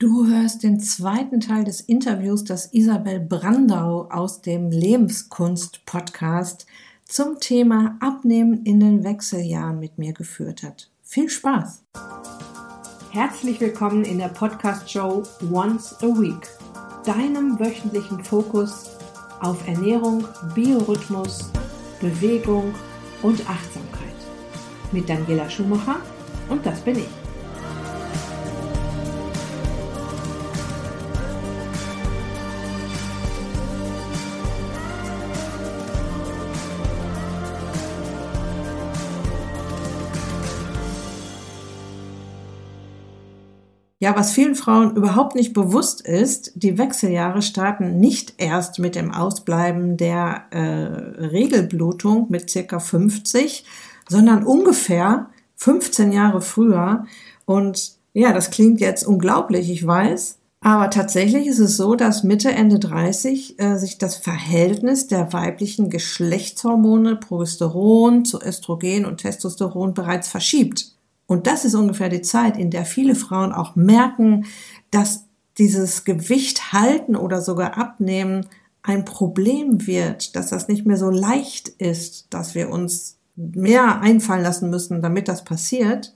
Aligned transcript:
Du 0.00 0.26
hörst 0.26 0.64
den 0.64 0.80
zweiten 0.80 1.38
Teil 1.38 1.62
des 1.62 1.80
Interviews, 1.80 2.42
das 2.42 2.72
Isabel 2.72 3.20
Brandau 3.20 4.08
aus 4.10 4.42
dem 4.42 4.72
Lebenskunst-Podcast 4.72 6.66
zum 7.04 7.38
Thema 7.38 7.96
Abnehmen 8.00 8.64
in 8.64 8.80
den 8.80 9.04
Wechseljahren 9.04 9.78
mit 9.78 9.96
mir 9.96 10.12
geführt 10.12 10.64
hat. 10.64 10.90
Viel 11.04 11.28
Spaß! 11.28 11.84
Herzlich 13.12 13.60
willkommen 13.60 14.04
in 14.04 14.18
der 14.18 14.30
Podcast-Show 14.30 15.22
Once 15.52 15.94
a 16.02 16.06
Week, 16.06 16.48
deinem 17.04 17.60
wöchentlichen 17.60 18.24
Fokus 18.24 18.90
auf 19.40 19.64
Ernährung, 19.68 20.26
Biorhythmus, 20.56 21.52
Bewegung 22.00 22.74
und 23.22 23.48
Achtsamkeit. 23.48 24.08
Mit 24.90 25.08
Daniela 25.08 25.48
Schumacher 25.48 26.00
und 26.48 26.66
das 26.66 26.80
bin 26.80 26.98
ich. 26.98 27.23
Ja, 44.04 44.14
was 44.14 44.32
vielen 44.32 44.54
Frauen 44.54 44.96
überhaupt 44.96 45.34
nicht 45.34 45.54
bewusst 45.54 46.02
ist, 46.02 46.52
die 46.56 46.76
Wechseljahre 46.76 47.40
starten 47.40 48.00
nicht 48.00 48.34
erst 48.36 48.78
mit 48.78 48.96
dem 48.96 49.10
Ausbleiben 49.10 49.96
der 49.96 50.42
äh, 50.50 51.24
Regelblutung 51.24 52.26
mit 52.28 52.50
circa 52.50 52.80
50, 52.80 53.64
sondern 54.06 54.44
ungefähr 54.44 55.30
15 55.56 56.12
Jahre 56.12 56.42
früher. 56.42 57.06
Und 57.46 57.92
ja, 58.12 58.34
das 58.34 58.50
klingt 58.50 58.78
jetzt 58.82 59.06
unglaublich, 59.06 59.70
ich 59.70 59.86
weiß. 59.86 60.36
Aber 60.60 60.90
tatsächlich 60.90 61.46
ist 61.46 61.60
es 61.60 61.78
so, 61.78 61.94
dass 61.94 62.24
Mitte, 62.24 62.52
Ende 62.52 62.78
30 62.78 63.58
äh, 63.58 63.78
sich 63.78 63.96
das 63.96 64.16
Verhältnis 64.16 65.06
der 65.06 65.32
weiblichen 65.32 65.88
Geschlechtshormone 65.88 67.16
Progesteron 67.16 68.26
zu 68.26 68.38
Östrogen 68.42 69.06
und 69.06 69.22
Testosteron 69.22 69.94
bereits 69.94 70.28
verschiebt. 70.28 70.93
Und 71.26 71.46
das 71.46 71.64
ist 71.64 71.74
ungefähr 71.74 72.08
die 72.08 72.22
Zeit, 72.22 72.56
in 72.56 72.70
der 72.70 72.84
viele 72.84 73.14
Frauen 73.14 73.52
auch 73.52 73.76
merken, 73.76 74.46
dass 74.90 75.24
dieses 75.58 76.04
Gewicht 76.04 76.72
halten 76.72 77.16
oder 77.16 77.40
sogar 77.40 77.78
abnehmen 77.78 78.46
ein 78.82 79.04
Problem 79.04 79.86
wird, 79.86 80.36
dass 80.36 80.50
das 80.50 80.68
nicht 80.68 80.84
mehr 80.84 80.98
so 80.98 81.10
leicht 81.10 81.68
ist, 81.68 82.26
dass 82.30 82.54
wir 82.54 82.70
uns 82.70 83.18
mehr 83.36 84.00
einfallen 84.00 84.42
lassen 84.42 84.70
müssen, 84.70 85.00
damit 85.00 85.28
das 85.28 85.44
passiert. 85.44 86.14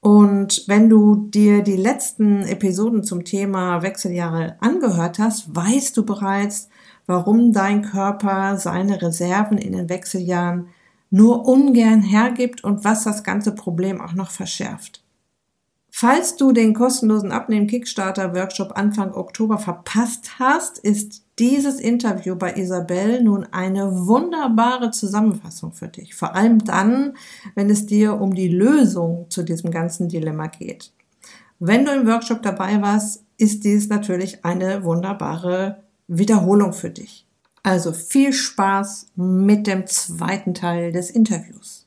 Und 0.00 0.64
wenn 0.66 0.88
du 0.88 1.28
dir 1.28 1.62
die 1.62 1.76
letzten 1.76 2.42
Episoden 2.42 3.04
zum 3.04 3.24
Thema 3.24 3.82
Wechseljahre 3.82 4.56
angehört 4.60 5.18
hast, 5.18 5.54
weißt 5.54 5.96
du 5.96 6.04
bereits, 6.04 6.68
warum 7.06 7.52
dein 7.52 7.82
Körper 7.82 8.58
seine 8.58 9.00
Reserven 9.00 9.58
in 9.58 9.72
den 9.72 9.88
Wechseljahren 9.88 10.68
nur 11.10 11.46
ungern 11.46 12.02
hergibt 12.02 12.64
und 12.64 12.84
was 12.84 13.04
das 13.04 13.24
ganze 13.24 13.54
Problem 13.54 14.00
auch 14.00 14.12
noch 14.12 14.30
verschärft. 14.30 15.02
Falls 15.90 16.36
du 16.36 16.52
den 16.52 16.74
kostenlosen 16.74 17.32
Abnehmen 17.32 17.66
Kickstarter 17.66 18.34
Workshop 18.34 18.76
Anfang 18.76 19.14
Oktober 19.14 19.58
verpasst 19.58 20.38
hast, 20.38 20.78
ist 20.78 21.24
dieses 21.38 21.80
Interview 21.80 22.36
bei 22.36 22.54
Isabel 22.54 23.22
nun 23.22 23.44
eine 23.50 24.06
wunderbare 24.06 24.90
Zusammenfassung 24.90 25.72
für 25.72 25.88
dich. 25.88 26.14
Vor 26.14 26.34
allem 26.34 26.64
dann, 26.64 27.16
wenn 27.54 27.70
es 27.70 27.86
dir 27.86 28.20
um 28.20 28.34
die 28.34 28.48
Lösung 28.48 29.26
zu 29.28 29.42
diesem 29.42 29.70
ganzen 29.70 30.08
Dilemma 30.08 30.46
geht. 30.46 30.92
Wenn 31.58 31.84
du 31.84 31.92
im 31.92 32.06
Workshop 32.06 32.42
dabei 32.42 32.80
warst, 32.80 33.24
ist 33.36 33.64
dies 33.64 33.88
natürlich 33.88 34.44
eine 34.44 34.84
wunderbare 34.84 35.82
Wiederholung 36.06 36.72
für 36.72 36.90
dich. 36.90 37.27
Also 37.62 37.92
viel 37.92 38.32
Spaß 38.32 39.12
mit 39.16 39.66
dem 39.66 39.86
zweiten 39.86 40.54
Teil 40.54 40.92
des 40.92 41.10
Interviews. 41.10 41.86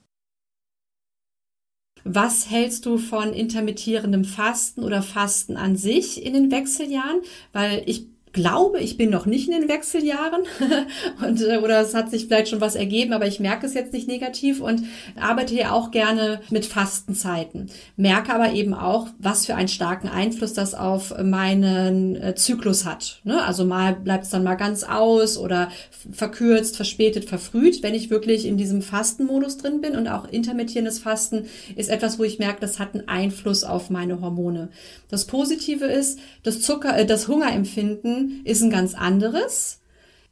Was 2.04 2.50
hältst 2.50 2.86
du 2.86 2.98
von 2.98 3.34
intermittierendem 3.34 4.26
Fasten 4.26 4.84
oder 4.84 5.04
Fasten 5.04 5.56
an 5.56 5.76
sich 5.76 6.26
in 6.26 6.34
den 6.34 6.52
Wechseljahren? 6.52 7.22
Weil 7.54 7.84
ich 7.86 8.08
glaube, 8.34 8.80
ich 8.80 8.98
bin 8.98 9.10
noch 9.10 9.26
nicht 9.26 9.48
in 9.48 9.60
den 9.60 9.70
Wechseljahren 9.70 10.44
und 11.26 11.42
äh, 11.42 11.58
oder 11.58 11.82
es 11.82 11.94
hat 11.94 12.10
sich 12.10 12.26
vielleicht 12.26 12.50
schon 12.50 12.62
was 12.62 12.76
ergeben, 12.76 13.14
aber 13.14 13.28
ich 13.28 13.40
merke 13.40 13.66
es 13.66 13.74
jetzt 13.74 13.94
nicht 13.94 14.08
negativ 14.08 14.62
und 14.62 14.84
arbeite 15.20 15.56
ja 15.56 15.72
auch 15.72 15.92
gerne 15.92 16.42
mit 16.50 16.66
Fastenzeiten. 16.66 17.70
Merke 17.98 18.34
aber 18.34 18.54
eben 18.54 18.74
auch, 18.74 19.08
was 19.20 19.46
für 19.46 19.56
einen 19.56 19.68
starken 19.68 20.08
Einfluss 20.08 20.54
das 20.54 20.74
auf 20.74 21.14
meinen 21.22 22.16
äh, 22.16 22.36
Zyklus 22.36 22.86
hat. 22.86 23.22
Ne? 23.24 23.44
Also 23.44 23.66
mal 23.66 23.94
bleibt 23.96 24.26
es 24.26 24.30
dann 24.30 24.44
mal 24.44 24.56
ganz 24.56 24.84
aus 24.84 25.38
oder 25.38 25.70
verkürzt, 26.12 26.76
verspätet, 26.76 27.26
verfrüht, 27.26 27.84
wenn 27.84 27.94
ich 27.94 28.10
wirklich 28.10 28.46
in 28.46 28.58
diesem 28.58 28.82
Fastenmodus 28.82 29.58
drin 29.58 29.82
bin 29.82 29.96
und 29.96 30.08
auch 30.08 30.28
intermittierendes 30.30 31.00
Fasten 31.00 31.46
ist 31.76 31.90
etwas, 31.90 32.18
wo 32.18 32.24
ich 32.24 32.40
merke, 32.40 32.62
das 32.62 32.80
hat 32.80 32.94
einen 32.94 33.08
Einfluss 33.08 33.64
auf 33.64 33.90
meine 33.90 34.22
Hormone. 34.22 34.70
Das 35.10 35.26
Positive 35.26 35.86
ist, 35.86 36.20
das 36.44 36.62
Zucker, 36.62 36.98
äh, 36.98 37.06
das 37.06 37.28
Hungerempfinden 37.28 38.21
ist 38.44 38.62
ein 38.62 38.70
ganz 38.70 38.94
anderes. 38.94 39.82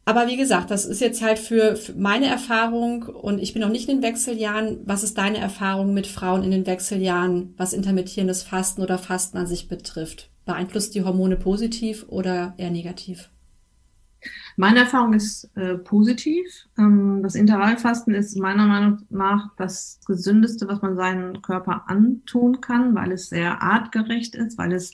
Aber 0.06 0.28
wie 0.28 0.38
gesagt, 0.38 0.72
das 0.72 0.86
ist 0.86 1.02
jetzt 1.02 1.22
halt 1.22 1.38
für, 1.38 1.76
für, 1.76 1.94
meine 1.94 2.26
Erfahrung 2.26 3.04
und 3.04 3.40
ich 3.40 3.54
bin 3.54 3.62
noch 3.62 3.70
nicht 3.70 3.88
in 3.88 3.98
den 3.98 4.04
Wechseljahren. 4.04 4.80
Was 4.86 5.04
ist 5.04 5.18
deine 5.20 5.38
Erfahrung 5.38 5.94
mit 5.94 6.08
Frauen 6.08 6.44
in 6.44 6.50
den 6.50 6.66
Wechseljahren, 6.66 7.54
was 7.58 7.74
intermittierendes 7.74 8.42
Fasten 8.42 8.82
oder 8.82 8.98
Fasten 8.98 9.38
an 9.38 9.46
sich 9.46 9.68
betrifft? 9.68 10.32
Beeinflusst 10.46 10.96
die 10.96 11.04
Hormone 11.04 11.36
positiv 11.36 12.06
oder 12.10 12.56
eher 12.58 12.72
negativ? 12.72 13.30
Meine 14.58 14.80
Erfahrung 14.80 15.14
ist 15.14 15.50
äh, 15.56 15.76
positiv. 15.76 16.46
Ähm, 16.78 17.22
das 17.24 17.36
Intervallfasten 17.36 18.14
ist 18.14 18.38
meiner 18.38 18.66
Meinung 18.66 19.06
nach 19.10 19.56
das 19.58 20.00
gesündeste, 20.06 20.68
was 20.68 20.82
man 20.82 20.96
seinem 20.96 21.42
Körper 21.42 21.84
antun 21.88 22.60
kann, 22.60 22.96
weil 22.96 23.12
es 23.12 23.30
sehr 23.30 23.62
artgerecht 23.62 24.36
ist, 24.36 24.58
weil 24.58 24.74
es 24.74 24.94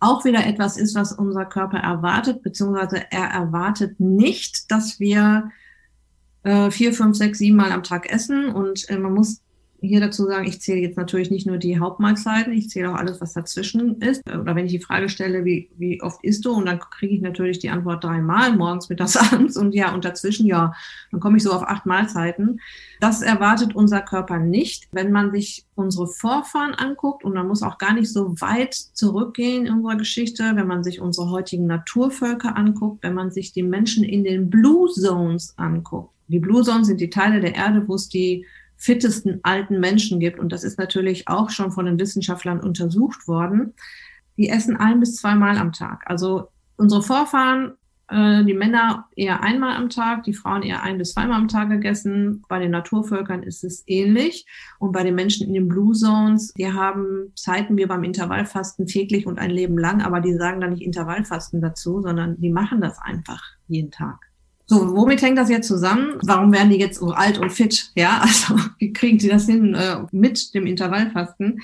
auch 0.00 0.24
wieder 0.24 0.46
etwas 0.46 0.76
ist, 0.76 0.94
was 0.94 1.12
unser 1.12 1.44
Körper 1.44 1.78
erwartet, 1.78 2.42
beziehungsweise 2.42 3.10
er 3.10 3.28
erwartet 3.28 4.00
nicht, 4.00 4.70
dass 4.70 5.00
wir 5.00 5.50
äh, 6.42 6.70
vier, 6.70 6.92
fünf, 6.92 7.16
sechs, 7.16 7.38
sieben 7.38 7.56
Mal 7.56 7.72
am 7.72 7.82
Tag 7.82 8.10
essen. 8.10 8.48
Und 8.48 8.88
äh, 8.90 8.98
man 8.98 9.14
muss 9.14 9.40
hier 9.86 10.00
dazu 10.00 10.26
sagen, 10.26 10.46
ich 10.46 10.60
zähle 10.60 10.80
jetzt 10.80 10.96
natürlich 10.96 11.30
nicht 11.30 11.46
nur 11.46 11.58
die 11.58 11.78
Hauptmahlzeiten, 11.78 12.52
ich 12.52 12.68
zähle 12.68 12.90
auch 12.90 12.96
alles, 12.96 13.20
was 13.20 13.32
dazwischen 13.32 14.00
ist. 14.00 14.22
Oder 14.28 14.54
wenn 14.56 14.66
ich 14.66 14.72
die 14.72 14.80
Frage 14.80 15.08
stelle, 15.08 15.44
wie, 15.44 15.70
wie 15.76 16.02
oft 16.02 16.22
isst 16.24 16.44
du? 16.44 16.52
Und 16.52 16.66
dann 16.66 16.78
kriege 16.78 17.14
ich 17.14 17.20
natürlich 17.20 17.58
die 17.58 17.70
Antwort 17.70 18.04
dreimal, 18.04 18.56
morgens, 18.56 18.88
mittags, 18.88 19.16
abends 19.32 19.56
und 19.56 19.74
ja, 19.74 19.94
und 19.94 20.04
dazwischen 20.04 20.46
ja, 20.46 20.72
dann 21.10 21.20
komme 21.20 21.36
ich 21.36 21.42
so 21.42 21.52
auf 21.52 21.62
acht 21.62 21.86
Mahlzeiten. 21.86 22.60
Das 23.00 23.22
erwartet 23.22 23.74
unser 23.74 24.00
Körper 24.00 24.38
nicht. 24.38 24.88
Wenn 24.92 25.12
man 25.12 25.32
sich 25.32 25.64
unsere 25.74 26.06
Vorfahren 26.06 26.74
anguckt, 26.74 27.24
und 27.24 27.34
man 27.34 27.48
muss 27.48 27.62
auch 27.62 27.78
gar 27.78 27.94
nicht 27.94 28.12
so 28.12 28.40
weit 28.40 28.74
zurückgehen 28.74 29.66
in 29.66 29.74
unserer 29.74 29.96
Geschichte, 29.96 30.52
wenn 30.54 30.66
man 30.66 30.84
sich 30.84 31.00
unsere 31.00 31.30
heutigen 31.30 31.66
Naturvölker 31.66 32.56
anguckt, 32.56 33.02
wenn 33.02 33.14
man 33.14 33.30
sich 33.30 33.52
die 33.52 33.62
Menschen 33.62 34.04
in 34.04 34.24
den 34.24 34.50
Blue 34.50 34.88
Zones 34.90 35.54
anguckt. 35.56 36.10
Die 36.28 36.38
Blue 36.38 36.62
Zones 36.62 36.86
sind 36.86 37.00
die 37.00 37.10
Teile 37.10 37.40
der 37.40 37.54
Erde, 37.54 37.86
wo 37.86 37.94
es 37.94 38.08
die 38.08 38.46
fittesten 38.84 39.40
alten 39.44 39.80
Menschen 39.80 40.20
gibt, 40.20 40.38
und 40.38 40.52
das 40.52 40.62
ist 40.62 40.78
natürlich 40.78 41.26
auch 41.26 41.48
schon 41.48 41.72
von 41.72 41.86
den 41.86 41.98
Wissenschaftlern 41.98 42.60
untersucht 42.60 43.26
worden, 43.26 43.72
die 44.36 44.50
essen 44.50 44.76
ein 44.76 45.00
bis 45.00 45.16
zweimal 45.16 45.56
am 45.56 45.72
Tag. 45.72 46.02
Also 46.04 46.48
unsere 46.76 47.02
Vorfahren, 47.02 47.72
äh, 48.08 48.44
die 48.44 48.52
Männer 48.52 49.06
eher 49.16 49.42
einmal 49.42 49.74
am 49.74 49.88
Tag, 49.88 50.24
die 50.24 50.34
Frauen 50.34 50.62
eher 50.62 50.82
ein 50.82 50.98
bis 50.98 51.14
zweimal 51.14 51.40
am 51.40 51.48
Tag 51.48 51.70
gegessen. 51.70 52.44
Bei 52.46 52.58
den 52.58 52.72
Naturvölkern 52.72 53.42
ist 53.42 53.64
es 53.64 53.84
ähnlich. 53.86 54.44
Und 54.78 54.92
bei 54.92 55.02
den 55.02 55.14
Menschen 55.14 55.46
in 55.46 55.54
den 55.54 55.68
Blue 55.68 55.94
Zones, 55.94 56.52
die 56.52 56.70
haben 56.70 57.32
Zeiten 57.36 57.78
wie 57.78 57.86
beim 57.86 58.04
Intervallfasten 58.04 58.86
täglich 58.86 59.26
und 59.26 59.38
ein 59.38 59.50
Leben 59.50 59.78
lang, 59.78 60.02
aber 60.02 60.20
die 60.20 60.34
sagen 60.34 60.60
da 60.60 60.66
nicht 60.66 60.82
Intervallfasten 60.82 61.62
dazu, 61.62 62.02
sondern 62.02 62.38
die 62.38 62.50
machen 62.50 62.82
das 62.82 62.98
einfach 62.98 63.42
jeden 63.66 63.90
Tag. 63.90 64.33
So, 64.66 64.96
womit 64.96 65.20
hängt 65.22 65.38
das 65.38 65.50
jetzt 65.50 65.68
zusammen? 65.68 66.18
Warum 66.22 66.52
werden 66.52 66.70
die 66.70 66.78
jetzt 66.78 66.98
so 66.98 67.10
alt 67.10 67.38
und 67.38 67.52
fit? 67.52 67.90
Ja, 67.94 68.18
also 68.22 68.58
wie 68.78 68.92
kriegen 68.92 69.18
sie 69.18 69.28
das 69.28 69.46
hin 69.46 69.74
äh, 69.74 69.98
mit 70.10 70.54
dem 70.54 70.66
Intervallfasten? 70.66 71.60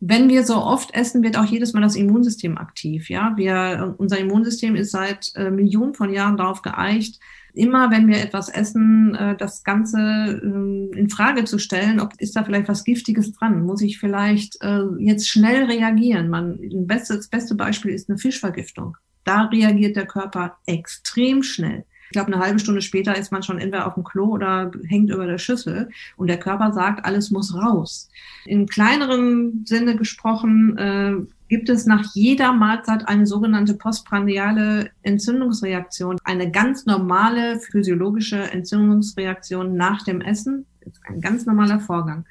Wenn 0.00 0.28
wir 0.28 0.44
so 0.44 0.56
oft 0.56 0.94
essen, 0.94 1.22
wird 1.22 1.38
auch 1.38 1.46
jedes 1.46 1.72
Mal 1.72 1.80
das 1.80 1.96
Immunsystem 1.96 2.58
aktiv. 2.58 3.08
Ja, 3.08 3.32
wir, 3.36 3.94
unser 3.96 4.18
Immunsystem 4.18 4.76
ist 4.76 4.90
seit 4.90 5.32
äh, 5.36 5.50
Millionen 5.50 5.94
von 5.94 6.12
Jahren 6.12 6.36
darauf 6.36 6.60
geeicht, 6.60 7.18
immer 7.54 7.90
wenn 7.90 8.06
wir 8.06 8.18
etwas 8.18 8.50
essen, 8.50 9.14
äh, 9.14 9.36
das 9.36 9.64
Ganze 9.64 9.98
äh, 9.98 10.98
in 10.98 11.08
Frage 11.08 11.44
zu 11.44 11.58
stellen, 11.58 12.00
ob 12.00 12.12
ist 12.18 12.36
da 12.36 12.44
vielleicht 12.44 12.68
was 12.68 12.84
Giftiges 12.84 13.32
dran? 13.32 13.64
Muss 13.64 13.80
ich 13.80 13.98
vielleicht 13.98 14.58
äh, 14.60 14.82
jetzt 14.98 15.28
schnell 15.28 15.64
reagieren? 15.64 16.28
Man, 16.28 16.58
das 16.86 17.28
beste 17.28 17.54
Beispiel 17.54 17.92
ist 17.92 18.10
eine 18.10 18.18
Fischvergiftung. 18.18 18.98
Da 19.24 19.44
reagiert 19.44 19.96
der 19.96 20.06
Körper 20.06 20.58
extrem 20.66 21.42
schnell. 21.42 21.84
Ich 22.06 22.12
glaube, 22.12 22.32
eine 22.32 22.42
halbe 22.42 22.58
Stunde 22.58 22.82
später 22.82 23.16
ist 23.16 23.32
man 23.32 23.42
schon 23.42 23.58
entweder 23.58 23.86
auf 23.86 23.94
dem 23.94 24.04
Klo 24.04 24.26
oder 24.26 24.70
hängt 24.86 25.10
über 25.10 25.26
der 25.26 25.38
Schüssel 25.38 25.90
und 26.16 26.28
der 26.28 26.38
Körper 26.38 26.72
sagt, 26.72 27.04
alles 27.04 27.30
muss 27.30 27.54
raus. 27.54 28.08
In 28.44 28.66
kleinerem 28.66 29.64
Sinne 29.64 29.96
gesprochen, 29.96 30.78
äh, 30.78 31.16
gibt 31.48 31.68
es 31.68 31.86
nach 31.86 32.14
jeder 32.14 32.52
Mahlzeit 32.52 33.08
eine 33.08 33.26
sogenannte 33.26 33.74
postprandiale 33.74 34.90
Entzündungsreaktion, 35.02 36.16
eine 36.24 36.50
ganz 36.50 36.86
normale 36.86 37.60
physiologische 37.60 38.38
Entzündungsreaktion 38.50 39.76
nach 39.76 40.02
dem 40.02 40.20
Essen. 40.20 40.66
Ist 40.80 41.00
ein 41.06 41.20
ganz 41.20 41.46
normaler 41.46 41.80
Vorgang. 41.80 42.24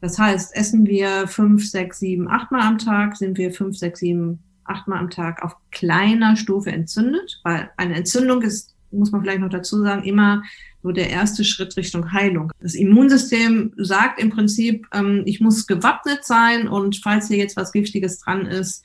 Das 0.00 0.18
heißt, 0.18 0.54
essen 0.54 0.86
wir 0.86 1.26
fünf, 1.26 1.66
sechs, 1.66 1.98
sieben, 1.98 2.28
achtmal 2.28 2.62
am 2.62 2.78
Tag, 2.78 3.16
sind 3.16 3.38
wir 3.38 3.52
fünf, 3.52 3.78
sechs, 3.78 4.00
sieben, 4.00 4.40
achtmal 4.64 4.98
am 4.98 5.10
Tag 5.10 5.42
auf 5.42 5.56
kleiner 5.70 6.36
Stufe 6.36 6.70
entzündet, 6.70 7.40
weil 7.42 7.70
eine 7.76 7.94
Entzündung 7.94 8.42
ist, 8.42 8.73
muss 8.94 9.12
man 9.12 9.22
vielleicht 9.22 9.40
noch 9.40 9.50
dazu 9.50 9.82
sagen, 9.82 10.04
immer 10.04 10.42
so 10.82 10.92
der 10.92 11.10
erste 11.10 11.44
Schritt 11.44 11.76
Richtung 11.76 12.12
Heilung. 12.12 12.52
Das 12.60 12.74
Immunsystem 12.74 13.72
sagt 13.76 14.20
im 14.20 14.30
Prinzip, 14.30 14.86
ähm, 14.92 15.22
ich 15.24 15.40
muss 15.40 15.66
gewappnet 15.66 16.24
sein 16.24 16.68
und 16.68 16.96
falls 17.02 17.28
hier 17.28 17.38
jetzt 17.38 17.56
was 17.56 17.72
Giftiges 17.72 18.20
dran 18.20 18.46
ist, 18.46 18.84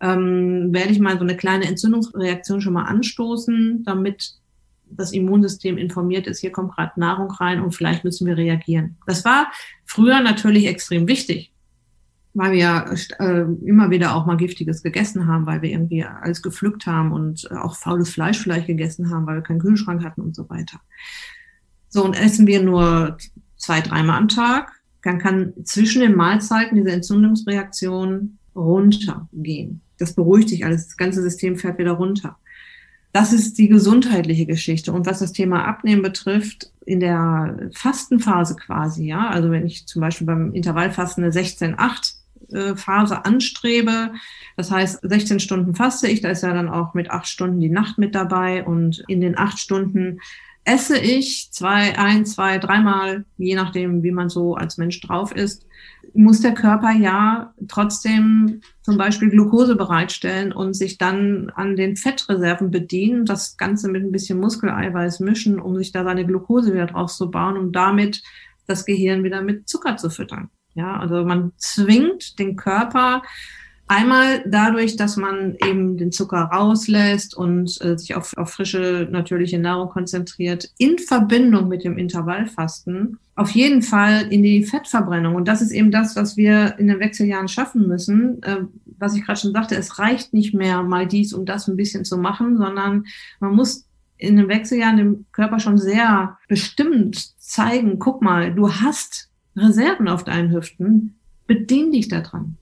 ähm, 0.00 0.72
werde 0.72 0.92
ich 0.92 1.00
mal 1.00 1.16
so 1.16 1.24
eine 1.24 1.36
kleine 1.36 1.66
Entzündungsreaktion 1.66 2.60
schon 2.60 2.74
mal 2.74 2.84
anstoßen, 2.84 3.82
damit 3.84 4.34
das 4.90 5.12
Immunsystem 5.12 5.76
informiert 5.76 6.26
ist, 6.26 6.40
hier 6.40 6.52
kommt 6.52 6.74
gerade 6.74 6.98
Nahrung 6.98 7.30
rein 7.30 7.60
und 7.60 7.72
vielleicht 7.72 8.04
müssen 8.04 8.26
wir 8.26 8.36
reagieren. 8.36 8.96
Das 9.06 9.24
war 9.24 9.52
früher 9.84 10.20
natürlich 10.20 10.66
extrem 10.66 11.08
wichtig, 11.08 11.52
weil 12.38 12.52
wir 12.52 12.84
äh, 13.18 13.66
immer 13.66 13.90
wieder 13.90 14.14
auch 14.14 14.24
mal 14.24 14.36
Giftiges 14.36 14.84
gegessen 14.84 15.26
haben, 15.26 15.44
weil 15.46 15.60
wir 15.60 15.70
irgendwie 15.70 16.04
alles 16.04 16.40
gepflückt 16.40 16.86
haben 16.86 17.10
und 17.10 17.50
auch 17.50 17.74
faules 17.74 18.10
Fleisch 18.10 18.38
vielleicht 18.38 18.68
gegessen 18.68 19.10
haben, 19.10 19.26
weil 19.26 19.36
wir 19.36 19.42
keinen 19.42 19.58
Kühlschrank 19.58 20.04
hatten 20.04 20.20
und 20.20 20.36
so 20.36 20.48
weiter. 20.48 20.80
So, 21.88 22.04
und 22.04 22.14
essen 22.14 22.46
wir 22.46 22.62
nur 22.62 23.16
zwei, 23.56 23.80
dreimal 23.80 24.18
am 24.18 24.28
Tag, 24.28 24.70
dann 25.02 25.18
kann 25.18 25.52
zwischen 25.64 26.00
den 26.00 26.14
Mahlzeiten 26.14 26.76
diese 26.76 26.92
Entzündungsreaktion 26.92 28.38
runtergehen. 28.54 29.80
Das 29.98 30.14
beruhigt 30.14 30.50
sich 30.50 30.64
alles, 30.64 30.86
das 30.86 30.96
ganze 30.96 31.22
System 31.22 31.56
fährt 31.56 31.78
wieder 31.78 31.92
runter. 31.92 32.36
Das 33.10 33.32
ist 33.32 33.58
die 33.58 33.66
gesundheitliche 33.66 34.46
Geschichte. 34.46 34.92
Und 34.92 35.06
was 35.06 35.18
das 35.18 35.32
Thema 35.32 35.64
Abnehmen 35.64 36.02
betrifft, 36.02 36.70
in 36.86 37.00
der 37.00 37.70
Fastenphase 37.72 38.54
quasi, 38.54 39.06
ja, 39.06 39.28
also 39.28 39.50
wenn 39.50 39.66
ich 39.66 39.88
zum 39.88 40.00
Beispiel 40.02 40.26
beim 40.26 40.52
Intervallfasten 40.52 41.24
eine 41.24 41.32
16-8 41.32 42.17
Phase 42.76 43.24
anstrebe. 43.24 44.12
Das 44.56 44.70
heißt, 44.70 45.00
16 45.02 45.40
Stunden 45.40 45.74
faste 45.74 46.08
ich, 46.08 46.20
da 46.20 46.30
ist 46.30 46.42
ja 46.42 46.52
dann 46.52 46.68
auch 46.68 46.94
mit 46.94 47.10
acht 47.10 47.26
Stunden 47.26 47.60
die 47.60 47.70
Nacht 47.70 47.98
mit 47.98 48.14
dabei 48.14 48.64
und 48.64 49.04
in 49.08 49.20
den 49.20 49.38
acht 49.38 49.58
Stunden 49.58 50.20
esse 50.68 50.98
ich 50.98 51.50
zwei, 51.50 51.98
ein, 51.98 52.26
zwei, 52.26 52.58
dreimal, 52.58 53.24
je 53.38 53.54
nachdem, 53.54 54.02
wie 54.02 54.10
man 54.10 54.28
so 54.28 54.54
als 54.54 54.76
Mensch 54.76 55.00
drauf 55.00 55.34
ist, 55.34 55.66
muss 56.12 56.40
der 56.40 56.52
Körper 56.52 56.92
ja 56.92 57.54
trotzdem 57.68 58.60
zum 58.82 58.98
Beispiel 58.98 59.30
Glucose 59.30 59.76
bereitstellen 59.76 60.52
und 60.52 60.74
sich 60.74 60.98
dann 60.98 61.50
an 61.54 61.76
den 61.76 61.96
Fettreserven 61.96 62.70
bedienen, 62.70 63.24
das 63.24 63.56
Ganze 63.56 63.88
mit 63.88 64.02
ein 64.02 64.12
bisschen 64.12 64.40
Muskeleiweiß 64.40 65.20
mischen, 65.20 65.58
um 65.58 65.76
sich 65.76 65.92
da 65.92 66.04
seine 66.04 66.26
Glucose 66.26 66.72
wieder 66.72 66.86
drauf 66.86 67.12
zu 67.12 67.30
bauen 67.30 67.56
und 67.56 67.72
damit 67.72 68.22
das 68.66 68.84
Gehirn 68.84 69.24
wieder 69.24 69.40
mit 69.40 69.68
Zucker 69.68 69.96
zu 69.96 70.10
füttern. 70.10 70.50
Ja, 70.78 70.96
also 70.96 71.24
man 71.24 71.52
zwingt 71.56 72.38
den 72.38 72.56
Körper 72.56 73.22
Einmal 73.90 74.44
dadurch, 74.46 74.96
dass 74.96 75.16
man 75.16 75.56
eben 75.66 75.96
den 75.96 76.12
Zucker 76.12 76.42
rauslässt 76.52 77.34
und 77.34 77.80
äh, 77.80 77.96
sich 77.96 78.14
auf, 78.14 78.36
auf 78.36 78.50
frische, 78.50 79.08
natürliche 79.10 79.58
Nahrung 79.58 79.88
konzentriert, 79.88 80.70
in 80.76 80.98
Verbindung 80.98 81.68
mit 81.68 81.84
dem 81.84 81.96
Intervallfasten, 81.96 83.18
auf 83.34 83.50
jeden 83.52 83.80
Fall 83.80 84.30
in 84.30 84.42
die 84.42 84.62
Fettverbrennung. 84.62 85.36
Und 85.36 85.48
das 85.48 85.62
ist 85.62 85.70
eben 85.70 85.90
das, 85.90 86.16
was 86.16 86.36
wir 86.36 86.78
in 86.78 86.88
den 86.88 87.00
Wechseljahren 87.00 87.48
schaffen 87.48 87.88
müssen. 87.88 88.42
Äh, 88.42 88.58
was 88.98 89.16
ich 89.16 89.24
gerade 89.24 89.40
schon 89.40 89.52
sagte, 89.52 89.74
es 89.76 89.98
reicht 89.98 90.34
nicht 90.34 90.52
mehr, 90.52 90.82
mal 90.82 91.06
dies 91.06 91.32
und 91.32 91.48
das 91.48 91.66
ein 91.66 91.76
bisschen 91.76 92.04
zu 92.04 92.18
machen, 92.18 92.58
sondern 92.58 93.06
man 93.40 93.54
muss 93.54 93.86
in 94.18 94.36
den 94.36 94.48
Wechseljahren 94.48 94.98
dem 94.98 95.26
Körper 95.32 95.60
schon 95.60 95.78
sehr 95.78 96.36
bestimmt 96.46 97.40
zeigen, 97.40 97.98
guck 97.98 98.20
mal, 98.20 98.54
du 98.54 98.70
hast 98.70 99.30
Reserven 99.58 100.08
auf 100.08 100.24
deinen 100.24 100.52
Hüften, 100.52 101.14
bedien 101.46 101.92
dich 101.92 102.08
daran. 102.08 102.56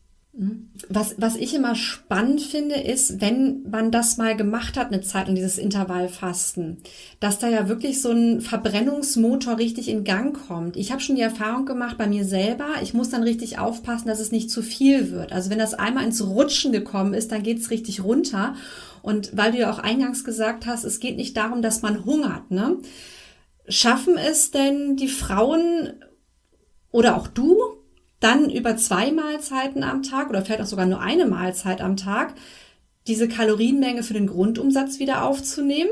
Was, 0.91 1.15
was 1.17 1.37
ich 1.37 1.55
immer 1.55 1.75
spannend 1.75 2.43
finde, 2.43 2.75
ist, 2.75 3.23
wenn 3.23 3.63
man 3.71 3.91
das 3.91 4.19
mal 4.19 4.37
gemacht 4.37 4.77
hat, 4.77 4.89
eine 4.89 5.01
Zeit 5.01 5.29
in 5.29 5.35
dieses 5.35 5.57
Intervallfasten, 5.57 6.77
dass 7.21 7.39
da 7.39 7.49
ja 7.49 7.71
wirklich 7.71 8.03
so 8.03 8.11
ein 8.11 8.43
Verbrennungsmotor 8.43 9.57
richtig 9.57 9.89
in 9.89 10.05
Gang 10.05 10.37
kommt. 10.47 10.77
Ich 10.77 10.93
habe 10.93 11.01
schon 11.01 11.17
die 11.17 11.23
Erfahrung 11.23 11.65
gemacht 11.65 11.97
bei 11.97 12.07
mir 12.07 12.27
selber, 12.27 12.67
ich 12.83 12.93
muss 12.93 13.09
dann 13.09 13.23
richtig 13.23 13.59
aufpassen, 13.59 14.09
dass 14.09 14.21
es 14.21 14.31
nicht 14.31 14.51
zu 14.51 14.61
viel 14.61 15.11
wird. 15.11 15.33
Also 15.33 15.49
wenn 15.49 15.59
das 15.59 15.73
einmal 15.73 16.05
ins 16.05 16.23
Rutschen 16.23 16.71
gekommen 16.71 17.15
ist, 17.15 17.33
dann 17.33 17.43
geht's 17.43 17.71
richtig 17.71 18.05
runter. 18.05 18.55
Und 19.01 19.35
weil 19.35 19.53
du 19.53 19.59
ja 19.59 19.73
auch 19.73 19.79
eingangs 19.79 20.23
gesagt 20.23 20.67
hast, 20.67 20.85
es 20.85 21.01
geht 21.01 21.17
nicht 21.17 21.35
darum, 21.39 21.63
dass 21.63 21.81
man 21.81 22.05
hungert. 22.05 22.51
Ne? 22.51 22.77
Schaffen 23.69 24.19
es 24.19 24.51
denn 24.51 24.97
die 24.97 25.09
Frauen 25.09 25.95
oder 26.91 27.17
auch 27.17 27.27
du, 27.27 27.59
dann 28.21 28.51
über 28.51 28.77
zwei 28.77 29.13
Mahlzeiten 29.13 29.83
am 29.83 30.03
Tag 30.03 30.31
oder 30.31 30.43
vielleicht 30.43 30.63
auch 30.63 30.67
sogar 30.67 30.87
nur 30.87 31.01
eine 31.01 31.27
Mahlzeit 31.27 31.81
am 31.81 31.97
Tag 31.97 32.35
diese 33.07 33.29
Kalorienmenge 33.29 34.03
für 34.03 34.15
den 34.15 34.27
Grundumsatz 34.27 34.99
wieder 34.99 35.23
aufzunehmen. 35.25 35.91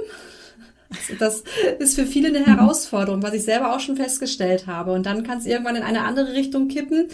Also 0.90 1.14
das 1.18 1.44
ist 1.78 1.96
für 1.96 2.06
viele 2.06 2.28
eine 2.28 2.40
mhm. 2.40 2.44
Herausforderung, 2.44 3.22
was 3.22 3.34
ich 3.34 3.42
selber 3.42 3.74
auch 3.74 3.80
schon 3.80 3.96
festgestellt 3.96 4.66
habe. 4.66 4.92
Und 4.92 5.06
dann 5.06 5.24
kann 5.24 5.38
es 5.38 5.46
irgendwann 5.46 5.76
in 5.76 5.82
eine 5.82 6.02
andere 6.02 6.32
Richtung 6.34 6.68
kippen, 6.68 7.08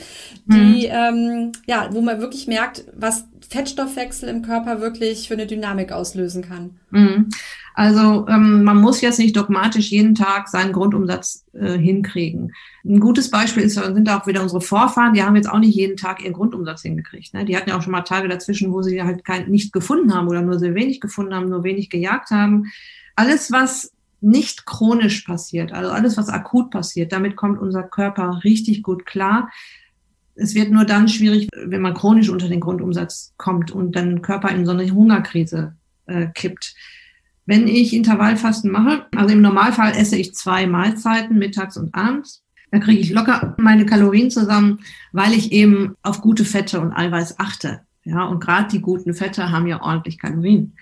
die, 0.47 0.88
mhm. 0.88 0.93
ähm, 0.93 1.53
ja, 1.67 1.88
wo 1.93 2.00
man 2.00 2.21
wirklich 2.21 2.47
merkt, 2.47 2.85
was 2.94 3.25
Fettstoffwechsel 3.50 4.29
im 4.29 4.43
Körper 4.43 4.81
wirklich 4.81 5.26
für 5.26 5.35
eine 5.35 5.47
Dynamik 5.47 5.91
auslösen 5.91 6.43
kann. 6.43 6.79
Mhm. 6.91 7.29
Also 7.75 8.26
ähm, 8.29 8.62
man 8.62 8.81
muss 8.81 9.00
jetzt 9.00 9.19
nicht 9.19 9.37
dogmatisch 9.37 9.91
jeden 9.91 10.14
Tag 10.14 10.49
seinen 10.49 10.73
Grundumsatz 10.73 11.44
äh, 11.52 11.76
hinkriegen. 11.76 12.52
Ein 12.85 13.00
gutes 13.00 13.31
Beispiel 13.31 13.64
ist, 13.64 13.75
sind 13.75 14.08
auch 14.08 14.26
wieder 14.26 14.43
unsere 14.43 14.61
Vorfahren, 14.61 15.14
die 15.14 15.23
haben 15.23 15.37
jetzt 15.37 15.50
auch 15.50 15.58
nicht 15.58 15.75
jeden 15.75 15.97
Tag 15.97 16.23
ihren 16.23 16.32
Grundumsatz 16.32 16.82
hingekriegt. 16.82 17.35
Ne? 17.35 17.44
Die 17.44 17.56
hatten 17.56 17.70
ja 17.70 17.76
auch 17.76 17.82
schon 17.82 17.93
mal 17.93 18.02
Tage 18.02 18.29
dazwischen, 18.29 18.73
wo 18.73 18.82
sie 18.82 19.02
halt 19.02 19.25
kein, 19.25 19.50
nicht 19.50 19.73
gefunden 19.73 20.14
haben 20.14 20.29
oder 20.29 20.43
nur 20.43 20.58
sehr 20.58 20.75
wenig 20.75 21.00
gefunden 21.00 21.35
haben, 21.35 21.49
nur 21.49 21.64
wenig 21.64 21.91
gejagt 21.91 22.31
haben. 22.31 22.70
Alles, 23.17 23.50
was 23.50 23.93
nicht 24.20 24.67
chronisch 24.67 25.23
passiert, 25.23 25.73
also 25.73 25.91
alles, 25.91 26.17
was 26.17 26.29
akut 26.29 26.70
passiert, 26.70 27.12
damit 27.12 27.37
kommt 27.37 27.58
unser 27.58 27.82
Körper 27.82 28.41
richtig 28.44 28.82
gut 28.82 29.06
klar. 29.06 29.50
Es 30.41 30.55
wird 30.55 30.71
nur 30.71 30.85
dann 30.85 31.09
schwierig, 31.09 31.49
wenn 31.55 31.83
man 31.83 31.95
chronisch 31.95 32.31
unter 32.31 32.49
den 32.49 32.61
Grundumsatz 32.61 33.35
kommt 33.37 33.71
und 33.71 33.95
dann 33.95 34.23
Körper 34.23 34.51
in 34.51 34.65
so 34.65 34.73
eine 34.73 34.91
Hungerkrise 34.91 35.75
äh, 36.07 36.29
kippt. 36.35 36.75
Wenn 37.44 37.69
ich 37.69 37.93
Intervallfasten 37.93 38.70
mache, 38.70 39.06
also 39.15 39.35
im 39.35 39.43
Normalfall 39.43 39.93
esse 39.93 40.17
ich 40.17 40.35
zwei 40.35 40.67
Mahlzeiten, 40.67 41.39
mittags 41.39 41.77
und 41.77 41.94
abends, 41.94 42.43
da 42.70 42.79
kriege 42.79 43.01
ich 43.01 43.11
locker 43.11 43.55
meine 43.59 43.85
Kalorien 43.85 44.31
zusammen, 44.31 44.81
weil 45.13 45.32
ich 45.32 45.53
eben 45.53 45.94
auf 46.03 46.20
gute 46.20 46.44
Fette 46.44 46.81
und 46.81 46.93
Eiweiß 46.93 47.39
achte. 47.39 47.81
Ja, 48.05 48.25
und 48.25 48.41
gerade 48.41 48.69
die 48.69 48.81
guten 48.81 49.13
Fette 49.13 49.51
haben 49.51 49.67
ja 49.67 49.82
ordentlich 49.82 50.19
Kalorien. 50.19 50.73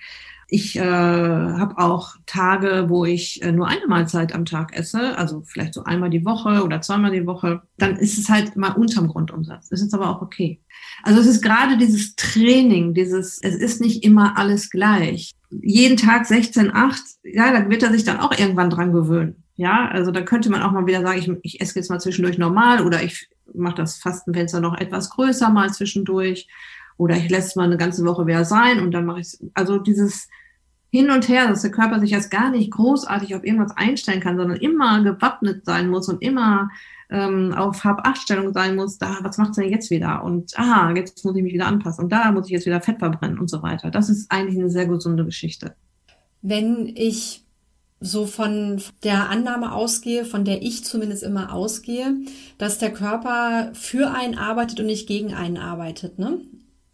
Ich 0.50 0.76
äh, 0.76 0.80
habe 0.82 1.76
auch 1.76 2.16
Tage, 2.24 2.86
wo 2.88 3.04
ich 3.04 3.42
äh, 3.42 3.52
nur 3.52 3.68
eine 3.68 3.86
Mahlzeit 3.86 4.34
am 4.34 4.46
Tag 4.46 4.74
esse, 4.74 5.16
also 5.18 5.42
vielleicht 5.44 5.74
so 5.74 5.84
einmal 5.84 6.08
die 6.08 6.24
Woche 6.24 6.64
oder 6.64 6.80
zweimal 6.80 7.10
die 7.10 7.26
Woche. 7.26 7.60
Dann 7.76 7.96
ist 7.96 8.16
es 8.16 8.30
halt 8.30 8.56
mal 8.56 8.72
unterm 8.72 9.08
Grundumsatz. 9.08 9.68
Das 9.68 9.82
ist 9.82 9.92
aber 9.92 10.08
auch 10.08 10.22
okay. 10.22 10.58
Also 11.02 11.20
es 11.20 11.26
ist 11.26 11.42
gerade 11.42 11.76
dieses 11.76 12.16
Training, 12.16 12.94
dieses, 12.94 13.38
es 13.42 13.56
ist 13.56 13.82
nicht 13.82 14.04
immer 14.04 14.38
alles 14.38 14.70
gleich. 14.70 15.32
Jeden 15.50 15.98
Tag 15.98 16.24
16, 16.24 16.74
8, 16.74 16.98
ja, 17.24 17.52
da 17.52 17.68
wird 17.68 17.82
er 17.82 17.92
sich 17.92 18.04
dann 18.04 18.18
auch 18.18 18.32
irgendwann 18.32 18.70
dran 18.70 18.92
gewöhnen. 18.92 19.44
Ja, 19.56 19.88
also 19.88 20.12
da 20.12 20.22
könnte 20.22 20.50
man 20.50 20.62
auch 20.62 20.72
mal 20.72 20.86
wieder 20.86 21.02
sagen, 21.02 21.18
ich, 21.42 21.54
ich 21.54 21.60
esse 21.60 21.78
jetzt 21.78 21.90
mal 21.90 22.00
zwischendurch 22.00 22.38
normal 22.38 22.86
oder 22.86 23.02
ich 23.02 23.28
mache 23.54 23.74
das 23.74 23.98
Fastenfenster 23.98 24.60
noch 24.60 24.78
etwas 24.78 25.10
größer 25.10 25.50
mal 25.50 25.72
zwischendurch 25.72 26.48
oder 26.98 27.16
ich 27.16 27.30
lasse 27.30 27.48
es 27.48 27.56
mal 27.56 27.64
eine 27.64 27.78
ganze 27.78 28.04
Woche 28.04 28.26
wieder 28.26 28.44
sein 28.44 28.80
und 28.80 28.90
dann 28.90 29.06
mache 29.06 29.20
ich 29.20 29.38
also 29.54 29.78
dieses 29.78 30.28
hin 30.90 31.10
und 31.10 31.28
her, 31.28 31.48
dass 31.48 31.62
der 31.62 31.70
Körper 31.70 32.00
sich 32.00 32.10
jetzt 32.10 32.30
gar 32.30 32.50
nicht 32.50 32.70
großartig 32.70 33.34
auf 33.34 33.44
irgendwas 33.44 33.76
einstellen 33.76 34.20
kann, 34.20 34.36
sondern 34.36 34.58
immer 34.58 35.02
gewappnet 35.02 35.64
sein 35.64 35.88
muss 35.88 36.08
und 36.08 36.22
immer 36.22 36.70
ähm, 37.10 37.52
auf 37.54 37.84
Hab-Acht-Stellung 37.84 38.52
sein 38.52 38.74
muss, 38.74 38.98
da, 38.98 39.18
was 39.22 39.38
macht's 39.38 39.56
denn 39.56 39.70
jetzt 39.70 39.90
wieder? 39.90 40.22
Und 40.24 40.58
aha, 40.58 40.92
jetzt 40.94 41.24
muss 41.24 41.36
ich 41.36 41.42
mich 41.42 41.54
wieder 41.54 41.66
anpassen 41.66 42.04
und 42.04 42.10
da 42.10 42.32
muss 42.32 42.46
ich 42.46 42.52
jetzt 42.52 42.66
wieder 42.66 42.80
Fett 42.80 42.98
verbrennen 42.98 43.38
und 43.38 43.48
so 43.48 43.62
weiter. 43.62 43.90
Das 43.90 44.08
ist 44.08 44.30
eigentlich 44.30 44.58
eine 44.58 44.70
sehr 44.70 44.86
gesunde 44.86 45.24
Geschichte. 45.24 45.74
Wenn 46.40 46.92
ich 46.94 47.44
so 48.00 48.26
von 48.26 48.80
der 49.02 49.28
Annahme 49.28 49.72
ausgehe, 49.72 50.24
von 50.24 50.44
der 50.44 50.62
ich 50.62 50.84
zumindest 50.84 51.22
immer 51.22 51.52
ausgehe, 51.52 52.14
dass 52.56 52.78
der 52.78 52.92
Körper 52.92 53.70
für 53.74 54.12
einen 54.12 54.38
arbeitet 54.38 54.80
und 54.80 54.86
nicht 54.86 55.08
gegen 55.08 55.34
einen 55.34 55.56
arbeitet, 55.56 56.18
ne? 56.18 56.38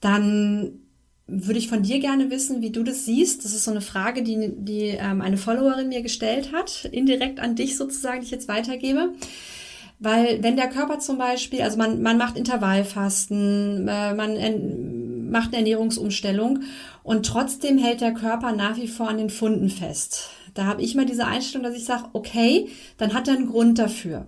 Dann 0.04 0.80
würde 1.26 1.58
ich 1.58 1.68
von 1.68 1.82
dir 1.82 2.00
gerne 2.00 2.30
wissen, 2.30 2.60
wie 2.60 2.70
du 2.70 2.82
das 2.82 3.06
siehst. 3.06 3.44
Das 3.44 3.54
ist 3.54 3.64
so 3.64 3.70
eine 3.70 3.80
Frage, 3.80 4.22
die, 4.22 4.52
die 4.56 4.88
ähm, 4.88 5.22
eine 5.22 5.38
Followerin 5.38 5.88
mir 5.88 6.02
gestellt 6.02 6.52
hat, 6.52 6.84
indirekt 6.92 7.40
an 7.40 7.56
dich 7.56 7.76
sozusagen, 7.76 8.20
die 8.20 8.26
ich 8.26 8.30
jetzt 8.30 8.48
weitergebe. 8.48 9.14
Weil 9.98 10.42
wenn 10.42 10.56
der 10.56 10.68
Körper 10.68 10.98
zum 10.98 11.16
Beispiel, 11.16 11.62
also 11.62 11.78
man, 11.78 12.02
man 12.02 12.18
macht 12.18 12.36
Intervallfasten, 12.36 13.88
äh, 13.88 14.14
man, 14.14 15.30
macht 15.30 15.48
eine 15.48 15.58
Ernährungsumstellung 15.58 16.60
und 17.02 17.24
trotzdem 17.24 17.78
hält 17.78 18.02
der 18.02 18.12
Körper 18.12 18.52
nach 18.52 18.76
wie 18.76 18.88
vor 18.88 19.08
an 19.08 19.18
den 19.18 19.30
Funden 19.30 19.70
fest. 19.70 20.30
Da 20.52 20.66
habe 20.66 20.82
ich 20.82 20.94
mal 20.94 21.06
diese 21.06 21.26
Einstellung, 21.26 21.64
dass 21.64 21.76
ich 21.76 21.86
sage, 21.86 22.04
okay, 22.12 22.68
dann 22.98 23.14
hat 23.14 23.28
er 23.28 23.34
einen 23.34 23.48
Grund 23.48 23.78
dafür. 23.78 24.26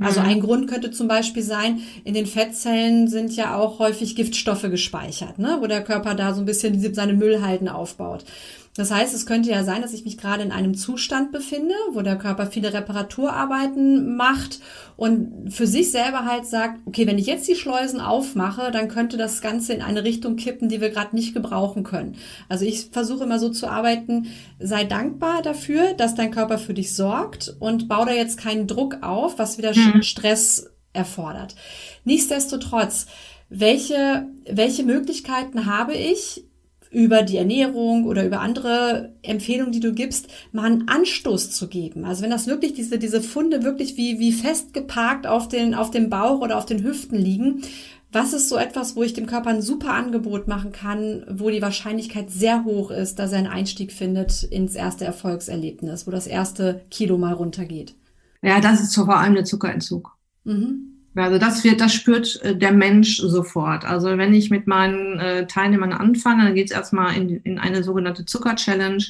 Also 0.00 0.20
mhm. 0.20 0.26
ein 0.26 0.40
Grund 0.40 0.68
könnte 0.68 0.90
zum 0.90 1.06
Beispiel 1.06 1.42
sein, 1.42 1.80
in 2.04 2.14
den 2.14 2.26
Fettzellen 2.26 3.06
sind 3.06 3.36
ja 3.36 3.56
auch 3.56 3.78
häufig 3.78 4.16
Giftstoffe 4.16 4.62
gespeichert, 4.62 5.38
ne? 5.38 5.58
wo 5.60 5.66
der 5.66 5.84
Körper 5.84 6.14
da 6.14 6.34
so 6.34 6.40
ein 6.40 6.46
bisschen 6.46 6.94
seine 6.94 7.12
Müllhalden 7.12 7.68
aufbaut. 7.68 8.24
Das 8.76 8.90
heißt, 8.90 9.14
es 9.14 9.24
könnte 9.24 9.50
ja 9.50 9.62
sein, 9.62 9.82
dass 9.82 9.92
ich 9.92 10.04
mich 10.04 10.18
gerade 10.18 10.42
in 10.42 10.50
einem 10.50 10.74
Zustand 10.74 11.30
befinde, 11.30 11.74
wo 11.92 12.02
der 12.02 12.18
Körper 12.18 12.46
viele 12.46 12.72
Reparaturarbeiten 12.72 14.16
macht 14.16 14.58
und 14.96 15.52
für 15.52 15.68
sich 15.68 15.92
selber 15.92 16.24
halt 16.24 16.46
sagt, 16.46 16.80
okay, 16.84 17.06
wenn 17.06 17.18
ich 17.18 17.26
jetzt 17.26 17.46
die 17.46 17.54
Schleusen 17.54 18.00
aufmache, 18.00 18.72
dann 18.72 18.88
könnte 18.88 19.16
das 19.16 19.40
Ganze 19.40 19.74
in 19.74 19.82
eine 19.82 20.02
Richtung 20.02 20.34
kippen, 20.34 20.68
die 20.68 20.80
wir 20.80 20.90
gerade 20.90 21.14
nicht 21.14 21.34
gebrauchen 21.34 21.84
können. 21.84 22.16
Also 22.48 22.64
ich 22.64 22.86
versuche 22.90 23.24
immer 23.24 23.38
so 23.38 23.48
zu 23.48 23.68
arbeiten, 23.68 24.26
sei 24.58 24.82
dankbar 24.82 25.42
dafür, 25.42 25.94
dass 25.94 26.16
dein 26.16 26.32
Körper 26.32 26.58
für 26.58 26.74
dich 26.74 26.94
sorgt 26.94 27.54
und 27.60 27.86
baue 27.86 28.06
da 28.06 28.12
jetzt 28.12 28.38
keinen 28.38 28.66
Druck 28.66 28.98
auf, 29.02 29.38
was 29.38 29.56
wieder 29.56 29.72
mhm. 29.72 30.02
Stress 30.02 30.72
erfordert. 30.92 31.54
Nichtsdestotrotz, 32.02 33.06
welche, 33.48 34.26
welche 34.50 34.82
Möglichkeiten 34.82 35.66
habe 35.66 35.94
ich, 35.94 36.44
über 36.94 37.22
die 37.22 37.36
Ernährung 37.36 38.06
oder 38.06 38.24
über 38.24 38.40
andere 38.40 39.12
Empfehlungen, 39.22 39.72
die 39.72 39.80
du 39.80 39.92
gibst, 39.92 40.28
mal 40.52 40.66
einen 40.66 40.88
Anstoß 40.88 41.50
zu 41.50 41.68
geben. 41.68 42.04
Also 42.04 42.22
wenn 42.22 42.30
das 42.30 42.46
wirklich 42.46 42.72
diese, 42.72 42.98
diese 42.98 43.20
Funde 43.20 43.64
wirklich 43.64 43.96
wie, 43.96 44.18
wie 44.18 44.32
festgeparkt 44.32 45.26
auf 45.26 45.48
den, 45.48 45.74
auf 45.74 45.90
dem 45.90 46.08
Bauch 46.08 46.40
oder 46.40 46.56
auf 46.56 46.66
den 46.66 46.82
Hüften 46.84 47.18
liegen, 47.18 47.62
was 48.12 48.32
ist 48.32 48.48
so 48.48 48.56
etwas, 48.56 48.94
wo 48.94 49.02
ich 49.02 49.12
dem 49.12 49.26
Körper 49.26 49.50
ein 49.50 49.60
super 49.60 49.92
Angebot 49.92 50.46
machen 50.46 50.70
kann, 50.70 51.26
wo 51.28 51.50
die 51.50 51.62
Wahrscheinlichkeit 51.62 52.30
sehr 52.30 52.64
hoch 52.64 52.92
ist, 52.92 53.18
dass 53.18 53.32
er 53.32 53.38
einen 53.38 53.48
Einstieg 53.48 53.92
findet 53.92 54.44
ins 54.44 54.76
erste 54.76 55.04
Erfolgserlebnis, 55.04 56.06
wo 56.06 56.12
das 56.12 56.28
erste 56.28 56.82
Kilo 56.90 57.18
mal 57.18 57.34
runtergeht? 57.34 57.96
Ja, 58.40 58.60
das 58.60 58.80
ist 58.80 58.94
vor 58.94 59.18
allem 59.18 59.34
der 59.34 59.44
Zuckerentzug. 59.44 60.16
Mhm. 60.44 60.93
Also 61.16 61.38
das 61.38 61.62
wird, 61.64 61.80
das 61.80 61.94
spürt 61.94 62.42
äh, 62.42 62.56
der 62.56 62.72
Mensch 62.72 63.18
sofort. 63.18 63.84
Also 63.84 64.16
wenn 64.18 64.34
ich 64.34 64.50
mit 64.50 64.66
meinen 64.66 65.18
äh, 65.18 65.46
Teilnehmern 65.46 65.92
anfange, 65.92 66.44
dann 66.44 66.54
geht 66.54 66.70
es 66.70 66.76
erstmal 66.76 67.16
in, 67.16 67.36
in 67.38 67.58
eine 67.58 67.82
sogenannte 67.82 68.24
Zucker-Challenge. 68.24 69.04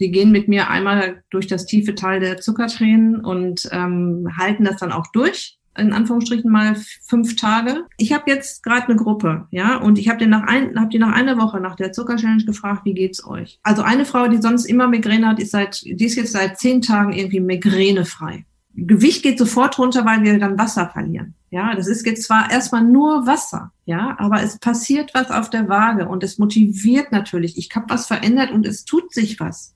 Die 0.00 0.10
gehen 0.10 0.30
mit 0.30 0.48
mir 0.48 0.70
einmal 0.70 1.22
durch 1.30 1.46
das 1.46 1.66
tiefe 1.66 1.94
Teil 1.94 2.20
der 2.20 2.40
Zuckertränen 2.40 3.20
und 3.24 3.68
ähm, 3.72 4.28
halten 4.38 4.64
das 4.64 4.76
dann 4.76 4.92
auch 4.92 5.06
durch 5.12 5.58
in 5.78 5.92
Anführungsstrichen 5.92 6.50
mal 6.50 6.76
fünf 7.06 7.36
Tage. 7.36 7.84
Ich 7.96 8.12
habe 8.12 8.24
jetzt 8.26 8.62
gerade 8.62 8.86
eine 8.86 8.96
Gruppe, 8.96 9.46
ja, 9.50 9.76
und 9.76 9.98
ich 9.98 10.08
habe 10.08 10.26
nach 10.26 10.46
ein, 10.46 10.78
hab 10.78 10.90
die 10.90 10.98
nach 10.98 11.14
einer 11.14 11.38
Woche 11.38 11.60
nach 11.60 11.76
der 11.76 11.92
Zuckerchallenge 11.92 12.44
gefragt, 12.44 12.82
wie 12.84 12.94
geht's 12.94 13.24
euch? 13.24 13.60
Also 13.62 13.82
eine 13.82 14.04
Frau, 14.04 14.28
die 14.28 14.42
sonst 14.42 14.66
immer 14.66 14.88
Migräne 14.88 15.28
hat, 15.28 15.38
ist 15.38 15.52
seit, 15.52 15.82
die 15.82 16.04
ist 16.04 16.16
jetzt 16.16 16.32
seit 16.32 16.58
zehn 16.58 16.82
Tagen 16.82 17.12
irgendwie 17.12 17.40
migränefrei. 17.40 18.44
Gewicht 18.86 19.22
geht 19.22 19.38
sofort 19.38 19.78
runter, 19.78 20.04
weil 20.04 20.22
wir 20.22 20.38
dann 20.38 20.58
Wasser 20.58 20.88
verlieren. 20.88 21.34
Ja, 21.50 21.74
das 21.74 21.86
ist 21.86 22.06
jetzt 22.06 22.22
zwar 22.22 22.50
erstmal 22.50 22.84
nur 22.84 23.26
Wasser, 23.26 23.72
ja, 23.84 24.14
aber 24.18 24.42
es 24.42 24.58
passiert 24.58 25.12
was 25.14 25.30
auf 25.30 25.50
der 25.50 25.68
Waage 25.68 26.08
und 26.08 26.22
es 26.22 26.38
motiviert 26.38 27.10
natürlich. 27.10 27.58
Ich 27.58 27.70
habe 27.74 27.86
was 27.88 28.06
verändert 28.06 28.52
und 28.52 28.66
es 28.66 28.84
tut 28.84 29.12
sich 29.12 29.40
was. 29.40 29.74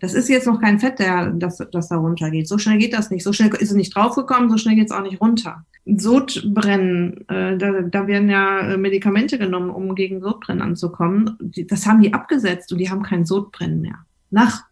Das 0.00 0.14
ist 0.14 0.28
jetzt 0.28 0.48
noch 0.48 0.60
kein 0.60 0.80
Fett, 0.80 0.98
der, 0.98 1.30
das, 1.30 1.62
das 1.70 1.88
da 1.88 1.96
runtergeht. 1.96 2.48
So 2.48 2.58
schnell 2.58 2.78
geht 2.78 2.92
das 2.92 3.10
nicht. 3.10 3.22
So 3.22 3.32
schnell 3.32 3.50
ist 3.54 3.70
es 3.70 3.76
nicht 3.76 3.94
draufgekommen, 3.94 4.50
so 4.50 4.58
schnell 4.58 4.74
geht 4.74 4.86
es 4.86 4.92
auch 4.92 5.02
nicht 5.02 5.20
runter. 5.20 5.64
Sodbrennen, 5.84 7.28
äh, 7.28 7.56
da, 7.56 7.82
da 7.82 8.06
werden 8.08 8.28
ja 8.28 8.76
Medikamente 8.76 9.38
genommen, 9.38 9.70
um 9.70 9.94
gegen 9.94 10.20
Sodbrennen 10.20 10.60
anzukommen. 10.60 11.38
Das 11.68 11.86
haben 11.86 12.00
die 12.00 12.14
abgesetzt 12.14 12.72
und 12.72 12.78
die 12.78 12.90
haben 12.90 13.02
kein 13.02 13.24
Sodbrennen 13.24 13.80
mehr. 13.80 13.98
Nach 14.30 14.64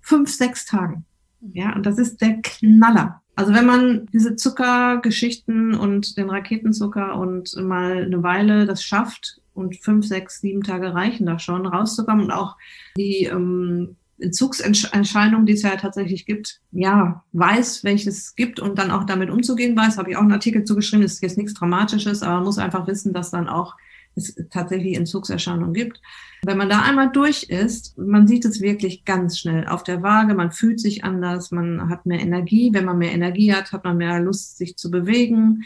fünf, 0.00 0.28
sechs 0.30 0.66
Tagen. 0.66 1.04
Ja, 1.52 1.74
und 1.74 1.86
das 1.86 1.98
ist 1.98 2.20
der 2.20 2.40
Knaller. 2.42 3.20
Also 3.36 3.52
wenn 3.52 3.66
man 3.66 4.06
diese 4.12 4.36
Zuckergeschichten 4.36 5.74
und 5.74 6.16
den 6.16 6.30
Raketenzucker 6.30 7.16
und 7.16 7.56
mal 7.56 8.04
eine 8.04 8.22
Weile 8.22 8.64
das 8.64 8.84
schafft 8.84 9.40
und 9.54 9.76
fünf, 9.76 10.06
sechs, 10.06 10.40
sieben 10.40 10.62
Tage 10.62 10.94
reichen 10.94 11.26
da 11.26 11.38
schon 11.38 11.66
rauszukommen 11.66 12.26
und 12.26 12.30
auch 12.30 12.56
die 12.96 13.24
ähm, 13.24 13.96
Entzugserscheinungen, 14.18 15.46
die 15.46 15.54
es 15.54 15.62
ja 15.62 15.74
tatsächlich 15.76 16.26
gibt, 16.26 16.60
ja, 16.70 17.24
weiß, 17.32 17.82
welches 17.82 18.18
es 18.18 18.34
gibt 18.36 18.60
und 18.60 18.78
dann 18.78 18.92
auch 18.92 19.04
damit 19.04 19.30
umzugehen 19.30 19.76
weiß, 19.76 19.98
habe 19.98 20.10
ich 20.10 20.16
auch 20.16 20.22
einen 20.22 20.32
Artikel 20.32 20.64
zugeschrieben, 20.64 21.02
das 21.02 21.14
ist 21.14 21.22
jetzt 21.22 21.38
nichts 21.38 21.54
Dramatisches, 21.54 22.22
aber 22.22 22.36
man 22.36 22.44
muss 22.44 22.58
einfach 22.58 22.86
wissen, 22.86 23.12
dass 23.12 23.32
dann 23.32 23.48
auch 23.48 23.74
es 24.16 24.34
tatsächlich 24.50 24.96
Entzugserscheinungen 24.96 25.74
gibt. 25.74 26.00
Wenn 26.44 26.58
man 26.58 26.68
da 26.68 26.82
einmal 26.82 27.10
durch 27.10 27.44
ist, 27.44 27.96
man 27.98 28.26
sieht 28.26 28.44
es 28.44 28.60
wirklich 28.60 29.04
ganz 29.04 29.38
schnell 29.38 29.66
auf 29.66 29.82
der 29.82 30.02
Waage, 30.02 30.34
man 30.34 30.52
fühlt 30.52 30.80
sich 30.80 31.04
anders, 31.04 31.50
man 31.50 31.88
hat 31.88 32.06
mehr 32.06 32.20
Energie. 32.20 32.72
Wenn 32.72 32.84
man 32.84 32.98
mehr 32.98 33.12
Energie 33.12 33.52
hat, 33.52 33.72
hat 33.72 33.84
man 33.84 33.96
mehr 33.96 34.20
Lust, 34.20 34.58
sich 34.58 34.76
zu 34.76 34.90
bewegen. 34.90 35.64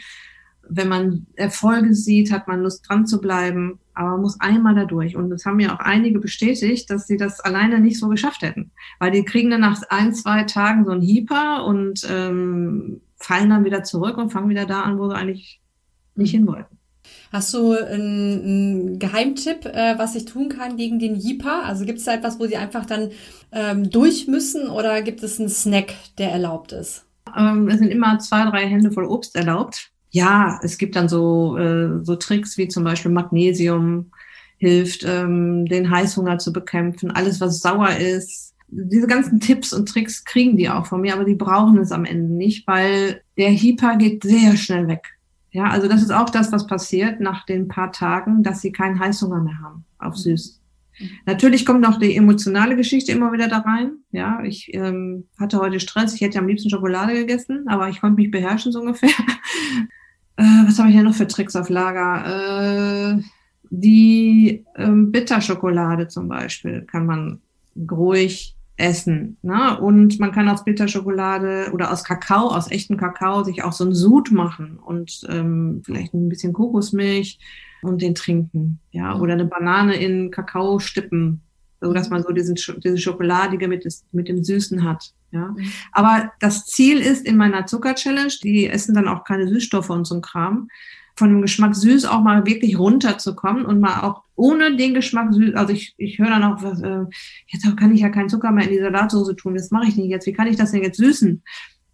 Wenn 0.67 0.87
man 0.87 1.25
Erfolge 1.35 1.93
sieht, 1.93 2.31
hat 2.31 2.47
man 2.47 2.61
Lust 2.61 2.87
dran 2.87 3.07
zu 3.07 3.19
bleiben. 3.19 3.79
Aber 3.93 4.11
man 4.11 4.21
muss 4.21 4.39
einmal 4.39 4.75
da 4.75 4.85
durch. 4.85 5.15
Und 5.15 5.29
das 5.29 5.45
haben 5.45 5.57
mir 5.57 5.73
auch 5.73 5.79
einige 5.79 6.19
bestätigt, 6.19 6.89
dass 6.89 7.07
sie 7.07 7.17
das 7.17 7.39
alleine 7.41 7.79
nicht 7.79 7.99
so 7.99 8.07
geschafft 8.07 8.43
hätten. 8.43 8.71
Weil 8.99 9.11
die 9.11 9.25
kriegen 9.25 9.49
dann 9.49 9.61
nach 9.61 9.81
ein, 9.89 10.13
zwei 10.13 10.43
Tagen 10.43 10.85
so 10.85 10.91
ein 10.91 11.01
Hieper 11.01 11.65
und 11.65 12.07
ähm, 12.09 13.01
fallen 13.17 13.49
dann 13.49 13.65
wieder 13.65 13.83
zurück 13.83 14.17
und 14.17 14.31
fangen 14.31 14.49
wieder 14.49 14.65
da 14.65 14.83
an, 14.83 14.97
wo 14.97 15.09
sie 15.09 15.15
eigentlich 15.15 15.59
nicht 16.15 16.31
hin 16.31 16.47
wollten. 16.47 16.78
Hast 17.31 17.53
du 17.53 17.73
einen, 17.73 18.43
einen 18.43 18.99
Geheimtipp, 18.99 19.65
äh, 19.65 19.97
was 19.97 20.15
ich 20.15 20.25
tun 20.25 20.49
kann 20.49 20.77
gegen 20.77 20.99
den 20.99 21.15
Jipa? 21.15 21.61
Also 21.61 21.85
gibt 21.85 21.99
es 21.99 22.05
da 22.05 22.13
etwas, 22.13 22.39
wo 22.39 22.47
sie 22.47 22.57
einfach 22.57 22.85
dann 22.85 23.11
ähm, 23.51 23.89
durch 23.89 24.27
müssen 24.27 24.69
oder 24.69 25.01
gibt 25.01 25.21
es 25.21 25.39
einen 25.39 25.49
Snack, 25.49 25.93
der 26.17 26.31
erlaubt 26.31 26.71
ist? 26.71 27.05
Ähm, 27.37 27.67
es 27.69 27.79
sind 27.79 27.89
immer 27.89 28.17
zwei, 28.19 28.49
drei 28.49 28.65
Hände 28.67 28.91
voll 28.91 29.05
Obst 29.05 29.35
erlaubt. 29.35 29.91
Ja, 30.11 30.59
es 30.63 30.79
gibt 30.79 30.95
dann 30.95 31.07
so, 31.07 31.57
äh, 31.57 32.03
so 32.03 32.15
Tricks 32.15 32.57
wie 32.57 32.67
zum 32.67 32.83
Beispiel 32.83 33.11
Magnesium 33.11 34.11
hilft, 34.57 35.05
ähm, 35.07 35.67
den 35.67 35.89
Heißhunger 35.89 36.39
zu 36.39 36.51
bekämpfen. 36.51 37.11
Alles, 37.11 37.39
was 37.39 37.61
sauer 37.61 37.95
ist, 37.95 38.55
diese 38.71 39.07
ganzen 39.07 39.39
Tipps 39.39 39.73
und 39.73 39.87
Tricks 39.87 40.23
kriegen 40.25 40.57
die 40.57 40.69
auch 40.69 40.85
von 40.85 41.01
mir, 41.01 41.13
aber 41.13 41.25
die 41.25 41.35
brauchen 41.35 41.77
es 41.77 41.91
am 41.91 42.05
Ende 42.05 42.33
nicht, 42.33 42.67
weil 42.67 43.21
der 43.37 43.51
Hyper 43.51 43.95
geht 43.97 44.23
sehr 44.23 44.57
schnell 44.57 44.87
weg. 44.87 45.18
Ja, 45.51 45.69
also 45.69 45.87
das 45.87 46.01
ist 46.01 46.11
auch 46.11 46.29
das, 46.29 46.51
was 46.51 46.67
passiert 46.67 47.19
nach 47.19 47.45
den 47.45 47.67
paar 47.67 47.91
Tagen, 47.91 48.43
dass 48.43 48.61
sie 48.61 48.71
keinen 48.71 48.99
Heißhunger 48.99 49.41
mehr 49.41 49.59
haben 49.61 49.85
auf 49.97 50.13
mhm. 50.13 50.19
süß. 50.19 50.61
Mhm. 50.99 51.09
Natürlich 51.25 51.65
kommt 51.65 51.81
noch 51.81 51.97
die 51.99 52.15
emotionale 52.15 52.75
Geschichte 52.75 53.11
immer 53.11 53.31
wieder 53.31 53.47
da 53.47 53.59
rein. 53.59 53.97
Ja, 54.11 54.43
ich 54.43 54.73
ähm, 54.73 55.25
hatte 55.39 55.59
heute 55.59 55.79
Stress. 55.79 56.13
Ich 56.13 56.21
hätte 56.21 56.39
am 56.39 56.47
liebsten 56.47 56.69
Schokolade 56.69 57.13
gegessen, 57.13 57.65
aber 57.67 57.89
ich 57.89 58.01
konnte 58.01 58.21
mich 58.21 58.31
beherrschen 58.31 58.71
so 58.71 58.79
ungefähr. 58.81 59.09
äh, 60.37 60.43
was 60.65 60.77
habe 60.77 60.89
ich 60.89 60.95
hier 60.95 61.03
noch 61.03 61.15
für 61.15 61.27
Tricks 61.27 61.55
auf 61.55 61.69
Lager? 61.69 63.17
Äh, 63.17 63.23
die 63.71 64.65
ähm, 64.75 65.11
Bitterschokolade 65.11 66.07
zum 66.07 66.27
Beispiel 66.27 66.81
kann 66.81 67.05
man 67.05 67.41
ruhig 67.89 68.55
essen. 68.79 69.37
Ne? 69.41 69.79
Und 69.79 70.19
man 70.19 70.31
kann 70.31 70.49
aus 70.49 70.63
Bitterschokolade 70.63 71.69
oder 71.73 71.91
aus 71.91 72.03
Kakao, 72.03 72.47
aus 72.47 72.71
echtem 72.71 72.97
Kakao, 72.97 73.43
sich 73.43 73.63
auch 73.63 73.73
so 73.73 73.85
ein 73.85 73.93
Sud 73.93 74.31
machen 74.31 74.79
und 74.79 75.21
ähm, 75.29 75.81
vielleicht 75.85 76.13
ein 76.13 76.29
bisschen 76.29 76.53
Kokosmilch 76.53 77.39
und 77.81 78.01
den 78.01 78.15
trinken. 78.15 78.79
Ja, 78.91 79.17
oder 79.17 79.33
eine 79.33 79.45
Banane 79.45 79.95
in 79.95 80.31
Kakao 80.31 80.79
stippen, 80.79 81.41
so 81.81 81.93
dass 81.93 82.09
man 82.09 82.23
so 82.23 82.31
diesen, 82.31 82.55
diese 82.83 82.97
Schokoladige 82.97 83.67
mit, 83.67 83.85
des, 83.85 84.05
mit 84.11 84.27
dem 84.27 84.43
Süßen 84.43 84.83
hat. 84.83 85.13
Ja, 85.31 85.49
mhm. 85.49 85.71
aber 85.91 86.31
das 86.39 86.65
Ziel 86.65 86.99
ist 86.99 87.25
in 87.25 87.37
meiner 87.37 87.65
Zucker-Challenge, 87.65 88.33
die 88.43 88.67
essen 88.67 88.95
dann 88.95 89.07
auch 89.07 89.23
keine 89.23 89.47
Süßstoffe 89.47 89.91
und 89.91 90.05
so 90.05 90.15
ein 90.15 90.21
Kram, 90.21 90.69
von 91.15 91.29
dem 91.29 91.41
Geschmack 91.41 91.75
süß 91.75 92.05
auch 92.05 92.21
mal 92.21 92.45
wirklich 92.45 92.79
runterzukommen 92.79 93.65
und 93.65 93.79
mal 93.79 94.01
auch 94.01 94.23
ohne 94.39 94.75
den 94.75 94.93
Geschmack 94.93 95.33
süß, 95.33 95.55
also 95.55 95.73
ich, 95.73 95.93
ich 95.97 96.17
höre 96.17 96.29
dann 96.29 96.43
auch, 96.43 96.63
was, 96.63 96.81
äh, 96.81 97.05
jetzt 97.47 97.77
kann 97.77 97.93
ich 97.93 98.01
ja 98.01 98.09
keinen 98.09 98.29
Zucker 98.29 98.51
mehr 98.51 98.65
in 98.65 98.71
die 98.71 98.79
Salatsoße 98.79 99.35
tun, 99.35 99.55
das 99.55 99.69
mache 99.69 99.87
ich 99.87 99.97
nicht 99.97 100.09
jetzt, 100.09 100.25
wie 100.25 100.33
kann 100.33 100.47
ich 100.47 100.55
das 100.55 100.71
denn 100.71 100.83
jetzt 100.83 100.97
süßen? 100.97 101.43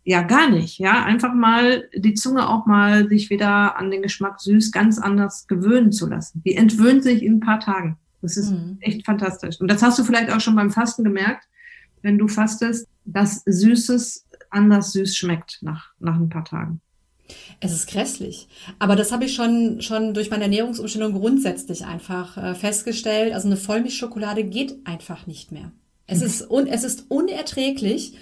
Ja, 0.04 0.22
gar 0.22 0.50
nicht, 0.52 0.78
ja, 0.78 1.04
einfach 1.04 1.34
mal 1.34 1.90
die 1.96 2.14
Zunge 2.14 2.48
auch 2.48 2.68
mal 2.68 3.10
sich 3.10 3.32
wieder 3.32 3.78
an 3.78 3.90
den 3.90 4.04
Geschmack 4.04 4.40
süß 4.40 4.72
ganz 4.72 5.00
anders 5.00 5.48
gewöhnen 5.48 5.92
zu 5.92 6.08
lassen. 6.08 6.44
Die 6.46 6.56
entwöhnt 6.56 7.02
sich 7.04 7.24
in 7.24 7.38
ein 7.38 7.40
paar 7.40 7.60
Tagen. 7.60 7.98
Das 8.22 8.38
ist 8.38 8.52
mhm. 8.52 8.78
echt 8.82 9.04
fantastisch. 9.04 9.60
Und 9.60 9.70
das 9.70 9.82
hast 9.82 9.98
du 9.98 10.04
vielleicht 10.04 10.32
auch 10.32 10.40
schon 10.40 10.56
beim 10.56 10.70
Fasten 10.70 11.04
gemerkt, 11.04 11.48
wenn 12.04 12.20
du 12.20 12.28
fastest, 12.28 12.88
dass 13.06 13.42
Süßes 13.46 14.28
anders 14.52 14.92
süß 14.92 15.18
schmeckt 15.18 15.58
nach, 15.62 15.94
nach 16.00 16.16
ein 16.16 16.30
paar 16.30 16.46
Tagen. 16.46 16.82
Es 17.60 17.72
ist 17.72 17.88
grässlich. 17.88 18.48
Aber 18.80 18.96
das 18.96 19.12
habe 19.12 19.26
ich 19.26 19.34
schon, 19.34 19.82
schon 19.82 20.14
durch 20.14 20.30
meine 20.30 20.44
Ernährungsumstellung 20.44 21.14
grundsätzlich 21.14 21.86
einfach 21.86 22.38
äh, 22.38 22.56
festgestellt. 22.56 23.34
Also 23.34 23.48
eine 23.48 23.58
Vollmilchschokolade 23.58 24.44
geht 24.44 24.76
einfach 24.86 25.28
nicht 25.28 25.52
mehr. 25.52 25.72
Es 26.08 26.22
ist, 26.22 26.50
un, 26.50 26.68
es 26.68 26.84
ist 26.84 27.06
unerträglich. 27.10 28.14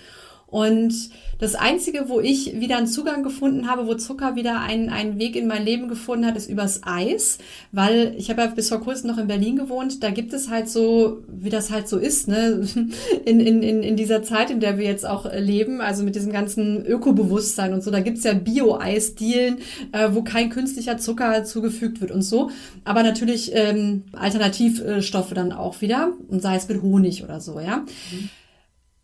Und 0.54 1.10
das 1.40 1.56
Einzige, 1.56 2.10
wo 2.10 2.20
ich 2.20 2.60
wieder 2.60 2.78
einen 2.78 2.86
Zugang 2.86 3.24
gefunden 3.24 3.68
habe, 3.68 3.88
wo 3.88 3.96
Zucker 3.96 4.36
wieder 4.36 4.62
einen, 4.62 4.90
einen 4.90 5.18
Weg 5.18 5.36
in 5.36 5.48
mein 5.48 5.66
Leben 5.66 5.88
gefunden 5.88 6.28
hat, 6.28 6.38
ist 6.38 6.48
übers 6.48 6.82
Eis. 6.84 7.40
Weil 7.72 8.14
ich 8.20 8.30
habe 8.30 8.44
ja 8.44 8.48
bis 8.50 8.70
vor 8.70 8.80
kurzem 8.80 9.10
noch 9.10 9.18
in 9.18 9.26
Berlin 9.26 9.56
gewohnt. 9.56 10.04
Da 10.04 10.12
gibt 10.12 10.32
es 10.32 10.52
halt 10.52 10.70
so, 10.70 11.24
wie 11.28 11.50
das 11.50 11.72
halt 11.72 11.88
so 11.88 11.98
ist, 11.98 12.28
ne? 12.28 12.68
In, 13.26 13.40
in, 13.40 13.64
in, 13.64 13.96
dieser 13.96 14.22
Zeit, 14.22 14.52
in 14.52 14.60
der 14.60 14.78
wir 14.78 14.86
jetzt 14.86 15.08
auch 15.08 15.26
leben, 15.34 15.82
also 15.82 16.04
mit 16.04 16.16
diesem 16.16 16.32
ganzen 16.32 16.86
Ökobewusstsein 16.86 17.74
und 17.74 17.82
so. 17.82 17.90
Da 17.90 18.02
gibt's 18.02 18.24
ja 18.24 18.34
Bio-Eisdielen, 18.34 19.58
äh, 19.92 20.10
wo 20.12 20.22
kein 20.24 20.50
künstlicher 20.50 20.98
Zucker 20.98 21.44
zugefügt 21.46 22.00
wird 22.00 22.12
und 22.12 22.22
so. 22.22 22.52
Aber 22.84 23.02
natürlich 23.02 23.52
ähm, 23.56 24.04
Alternativstoffe 24.12 25.34
dann 25.34 25.52
auch 25.52 25.82
wieder. 25.82 26.12
Und 26.28 26.44
sei 26.44 26.58
es 26.58 26.68
mit 26.68 26.84
Honig 26.84 27.24
oder 27.24 27.40
so, 27.40 27.60
ja. 27.60 27.78
Mhm. 27.78 28.30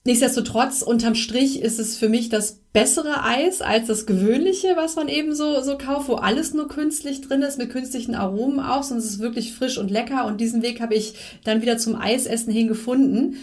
Nichtsdestotrotz, 0.05 0.81
unterm 0.81 1.13
Strich 1.13 1.61
ist 1.61 1.77
es 1.77 1.97
für 1.97 2.07
mich 2.07 2.29
das 2.29 2.61
bessere 2.71 3.23
Eis 3.23 3.61
als 3.61 3.87
das 3.87 4.05
gewöhnliche, 4.05 4.75
was 4.75 4.95
man 4.95 5.09
eben 5.09 5.35
so, 5.35 5.61
so 5.61 5.77
kauft, 5.77 6.07
wo 6.07 6.15
alles 6.15 6.53
nur 6.53 6.69
künstlich 6.69 7.21
drin 7.21 7.41
ist, 7.41 7.57
mit 7.57 7.69
künstlichen 7.69 8.15
Aromen 8.15 8.59
auch, 8.59 8.83
sonst 8.83 9.05
ist 9.05 9.11
es 9.11 9.19
wirklich 9.19 9.53
frisch 9.53 9.77
und 9.77 9.91
lecker. 9.91 10.25
Und 10.25 10.39
diesen 10.39 10.61
Weg 10.61 10.79
habe 10.79 10.95
ich 10.95 11.15
dann 11.43 11.61
wieder 11.61 11.77
zum 11.77 11.95
Eisessen 11.95 12.53
hingefunden. 12.53 13.37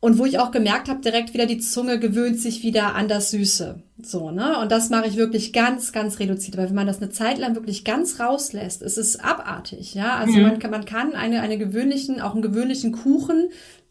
Und 0.00 0.18
wo 0.18 0.26
ich 0.26 0.38
auch 0.38 0.52
gemerkt 0.52 0.88
habe, 0.88 1.00
direkt 1.00 1.34
wieder 1.34 1.46
die 1.46 1.58
Zunge 1.58 1.98
gewöhnt 1.98 2.38
sich 2.38 2.62
wieder 2.62 2.94
an 2.94 3.08
das 3.08 3.32
Süße. 3.32 3.82
So, 4.00 4.30
ne? 4.30 4.60
Und 4.60 4.70
das 4.70 4.90
mache 4.90 5.08
ich 5.08 5.16
wirklich 5.16 5.52
ganz, 5.52 5.90
ganz 5.90 6.20
reduziert. 6.20 6.56
Weil 6.56 6.68
wenn 6.68 6.76
man 6.76 6.86
das 6.86 7.02
eine 7.02 7.10
Zeit 7.10 7.36
lang 7.38 7.56
wirklich 7.56 7.84
ganz 7.84 8.20
rauslässt, 8.20 8.80
ist 8.80 8.96
es 8.96 9.18
abartig, 9.18 9.94
ja. 9.94 10.14
Also 10.14 10.34
mhm. 10.34 10.42
man 10.42 10.58
kann, 10.60 10.70
man 10.70 10.84
kann 10.84 11.14
eine, 11.14 11.40
eine 11.40 11.58
gewöhnlichen, 11.58 12.20
auch 12.20 12.34
einen 12.34 12.42
gewöhnlichen 12.42 12.92
Kuchen 12.92 13.48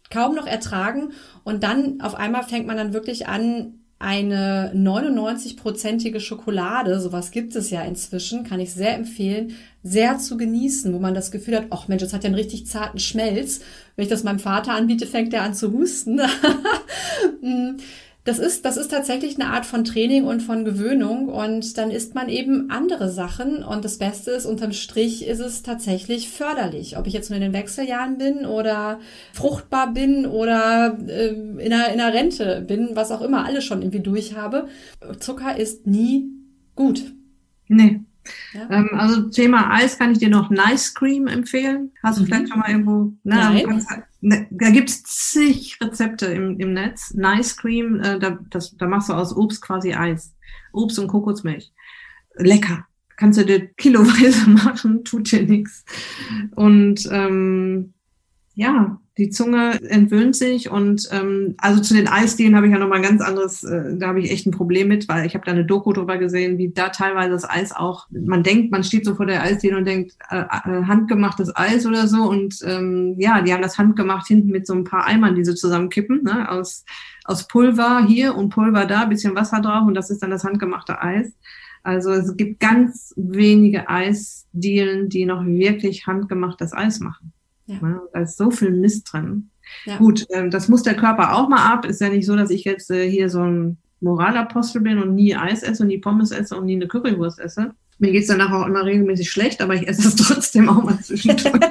kaum 0.10 0.36
noch 0.36 0.48
ertragen. 0.48 1.12
Und 1.44 1.64
dann 1.64 2.02
auf 2.02 2.16
einmal 2.16 2.44
fängt 2.44 2.68
man 2.68 2.78
dann 2.78 2.94
wirklich 2.94 3.28
an, 3.28 3.74
eine 4.00 4.72
99-prozentige 4.76 6.20
Schokolade, 6.20 7.00
sowas 7.00 7.32
gibt 7.32 7.56
es 7.56 7.72
ja 7.72 7.82
inzwischen, 7.82 8.44
kann 8.44 8.60
ich 8.60 8.72
sehr 8.72 8.94
empfehlen, 8.94 9.56
sehr 9.82 10.20
zu 10.20 10.38
genießen, 10.38 10.94
wo 10.94 11.00
man 11.00 11.16
das 11.16 11.32
Gefühl 11.32 11.56
hat, 11.56 11.68
ach 11.72 11.88
Mensch, 11.88 12.04
das 12.04 12.14
hat 12.14 12.24
ja 12.24 12.28
einen 12.28 12.36
richtig 12.36 12.68
zarten 12.68 13.00
Schmelz. 13.00 13.62
Wenn 13.96 14.04
ich 14.04 14.10
das 14.10 14.24
meinem 14.24 14.40
Vater 14.40 14.74
anbiete, 14.74 15.08
fängt 15.08 15.34
er 15.34 15.42
an 15.42 15.56
zu 15.56 15.72
husten. 15.72 16.22
Das 18.28 18.40
ist, 18.40 18.66
das 18.66 18.76
ist 18.76 18.90
tatsächlich 18.90 19.40
eine 19.40 19.52
Art 19.52 19.66
von 19.66 19.86
Training 19.86 20.26
und 20.26 20.42
von 20.42 20.66
Gewöhnung 20.66 21.30
und 21.30 21.78
dann 21.78 21.92
isst 21.92 22.14
man 22.14 22.28
eben 22.28 22.70
andere 22.70 23.10
Sachen 23.10 23.64
und 23.64 23.86
das 23.86 24.00
Beste 24.00 24.32
ist, 24.32 24.46
unterm 24.46 24.74
Strich 24.74 25.26
ist 25.26 25.40
es 25.40 25.64
tatsächlich 25.64 26.30
förderlich. 26.30 26.98
Ob 26.98 27.08
ich 27.08 27.14
jetzt 27.14 27.30
nur 27.30 27.38
in 27.38 27.44
den 27.44 27.54
Wechseljahren 27.54 28.18
bin 28.18 28.46
oder 28.46 29.00
fruchtbar 29.32 29.94
bin 29.94 30.26
oder 30.26 30.98
äh, 31.08 31.28
in, 31.30 31.72
einer, 31.72 31.94
in 31.94 32.02
einer 32.02 32.14
Rente 32.14 32.66
bin, 32.68 32.90
was 32.96 33.12
auch 33.12 33.22
immer, 33.22 33.46
alles 33.46 33.64
schon 33.64 33.82
irgendwie 33.82 34.02
durch 34.02 34.36
habe. 34.36 34.68
Zucker 35.20 35.56
ist 35.56 35.88
nie 35.88 36.26
gut. 36.76 37.14
Nee, 37.70 38.02
ja. 38.54 38.70
Ähm, 38.70 38.90
also 38.94 39.30
Thema 39.30 39.74
Eis 39.74 39.98
kann 39.98 40.12
ich 40.12 40.20
dir 40.20 40.30
noch 40.30 40.50
Nice 40.50 40.94
Cream 40.94 41.28
empfehlen. 41.28 41.92
Hast 42.04 42.20
du 42.20 42.24
mhm. 42.24 42.28
vielleicht 42.28 42.50
schon 42.50 42.60
mal 42.60 42.70
irgendwo? 42.70 43.14
Ne, 43.24 43.36
Nein. 43.36 43.86
Ne, 44.22 44.48
da 44.50 44.70
gibt's 44.72 45.04
zig 45.04 45.78
Rezepte 45.82 46.28
im, 46.28 46.60
im 46.60 46.74
Netz. 46.74 47.14
Nice 47.14 47.56
Cream, 47.56 48.00
äh, 48.00 48.20
da, 48.20 48.40
das, 48.50 48.76
da 48.78 48.88
machst 48.88 49.10
du 49.10 49.14
aus 49.14 49.36
Obst 49.36 49.62
quasi 49.62 49.94
Eis. 49.94 50.34
Obst 50.74 51.00
und 51.00 51.08
Kokosmilch. 51.08 51.72
Lecker. 52.36 52.86
Kannst 53.16 53.40
du 53.40 53.46
dir 53.46 53.68
kiloweise 53.68 54.50
machen, 54.50 55.04
tut 55.04 55.32
dir 55.32 55.44
nichts. 55.44 55.86
Und 56.56 57.08
ähm, 57.12 57.94
ja, 58.58 59.00
die 59.20 59.30
Zunge 59.30 59.80
entwöhnt 59.84 60.36
sich 60.36 60.72
und 60.72 61.08
ähm, 61.12 61.54
also 61.60 61.80
zu 61.80 61.94
den 61.94 62.08
Eisdielen 62.08 62.56
habe 62.56 62.66
ich 62.66 62.74
ja 62.74 62.80
nochmal 62.80 62.98
ein 62.98 63.04
ganz 63.04 63.22
anderes, 63.22 63.64
äh, 63.64 63.96
da 63.96 64.08
habe 64.08 64.20
ich 64.20 64.32
echt 64.32 64.48
ein 64.48 64.52
Problem 64.52 64.88
mit, 64.88 65.08
weil 65.08 65.28
ich 65.28 65.36
habe 65.36 65.46
da 65.46 65.52
eine 65.52 65.64
Doku 65.64 65.94
drüber 65.94 66.18
gesehen, 66.18 66.58
wie 66.58 66.70
da 66.70 66.90
teilweise 66.90 67.30
das 67.30 67.48
Eis 67.48 67.72
auch, 67.72 68.08
man 68.10 68.42
denkt, 68.42 68.72
man 68.72 68.84
steht 68.84 69.06
so 69.06 69.14
vor 69.14 69.28
der 69.28 69.44
Eisdiele 69.44 69.78
und 69.78 69.86
denkt, 69.86 70.14
äh, 70.32 70.40
äh, 70.40 70.84
handgemachtes 70.86 71.56
Eis 71.56 71.86
oder 71.86 72.08
so 72.08 72.24
und 72.24 72.58
ähm, 72.66 73.14
ja, 73.20 73.44
die 73.44 73.54
haben 73.54 73.62
das 73.62 73.78
handgemacht 73.78 74.26
hinten 74.26 74.50
mit 74.50 74.66
so 74.66 74.74
ein 74.74 74.86
paar 74.86 75.06
Eimern, 75.06 75.36
die 75.36 75.46
sie 75.46 75.54
zusammenkippen, 75.54 76.24
ne, 76.24 76.50
aus, 76.50 76.84
aus 77.26 77.48
Pulver 77.48 78.06
hier 78.08 78.34
und 78.34 78.50
Pulver 78.50 78.88
da, 78.88 79.06
bisschen 79.06 79.36
Wasser 79.36 79.62
drauf 79.62 79.86
und 79.86 79.94
das 79.94 80.10
ist 80.10 80.24
dann 80.24 80.32
das 80.32 80.44
handgemachte 80.44 81.00
Eis. 81.00 81.32
Also 81.84 82.10
es 82.12 82.36
gibt 82.36 82.60
ganz 82.60 83.14
wenige 83.18 83.88
Eisdielen, 83.88 85.10
die 85.10 85.26
noch 85.26 85.46
wirklich 85.46 86.08
handgemachtes 86.08 86.74
Eis 86.74 87.00
machen. 87.00 87.34
Ja. 87.68 87.76
Ne? 87.82 88.02
Da 88.14 88.22
ist 88.22 88.38
so 88.38 88.50
viel 88.50 88.72
Mist 88.72 89.12
drin. 89.12 89.50
Ja. 89.86 89.98
Gut, 89.98 90.26
äh, 90.30 90.50
das 90.50 90.68
muss 90.68 90.84
der 90.84 90.96
Körper 90.96 91.36
auch 91.36 91.50
mal 91.50 91.72
ab. 91.72 91.86
Ist 91.86 92.02
ja 92.02 92.10
nicht 92.10 92.26
so, 92.26 92.36
dass 92.36 92.50
ich 92.50 92.64
jetzt 92.64 92.90
äh, 92.90 93.10
hier 93.10 93.30
so 93.30 93.42
ein 93.42 93.78
Moralapostel 94.00 94.82
bin 94.82 95.00
und 95.00 95.16
nie 95.16 95.36
Eis 95.36 95.64
esse 95.64 95.84
und 95.84 95.90
nie 95.90 95.98
Pommes 95.98 96.32
esse 96.32 96.56
und 96.56 96.66
nie 96.66 96.76
eine 96.76 96.88
Currywurst 96.88 97.40
esse. 97.40 97.74
Mir 98.00 98.12
geht's 98.12 98.28
danach 98.28 98.52
auch 98.52 98.68
immer 98.68 98.86
regelmäßig 98.86 99.30
schlecht, 99.30 99.62
aber 99.62 99.76
ich 99.76 99.88
esse 99.88 100.08
es 100.08 100.16
trotzdem 100.16 100.70
auch 100.70 100.84
mal 100.84 101.00
zwischendurch. 101.00 101.54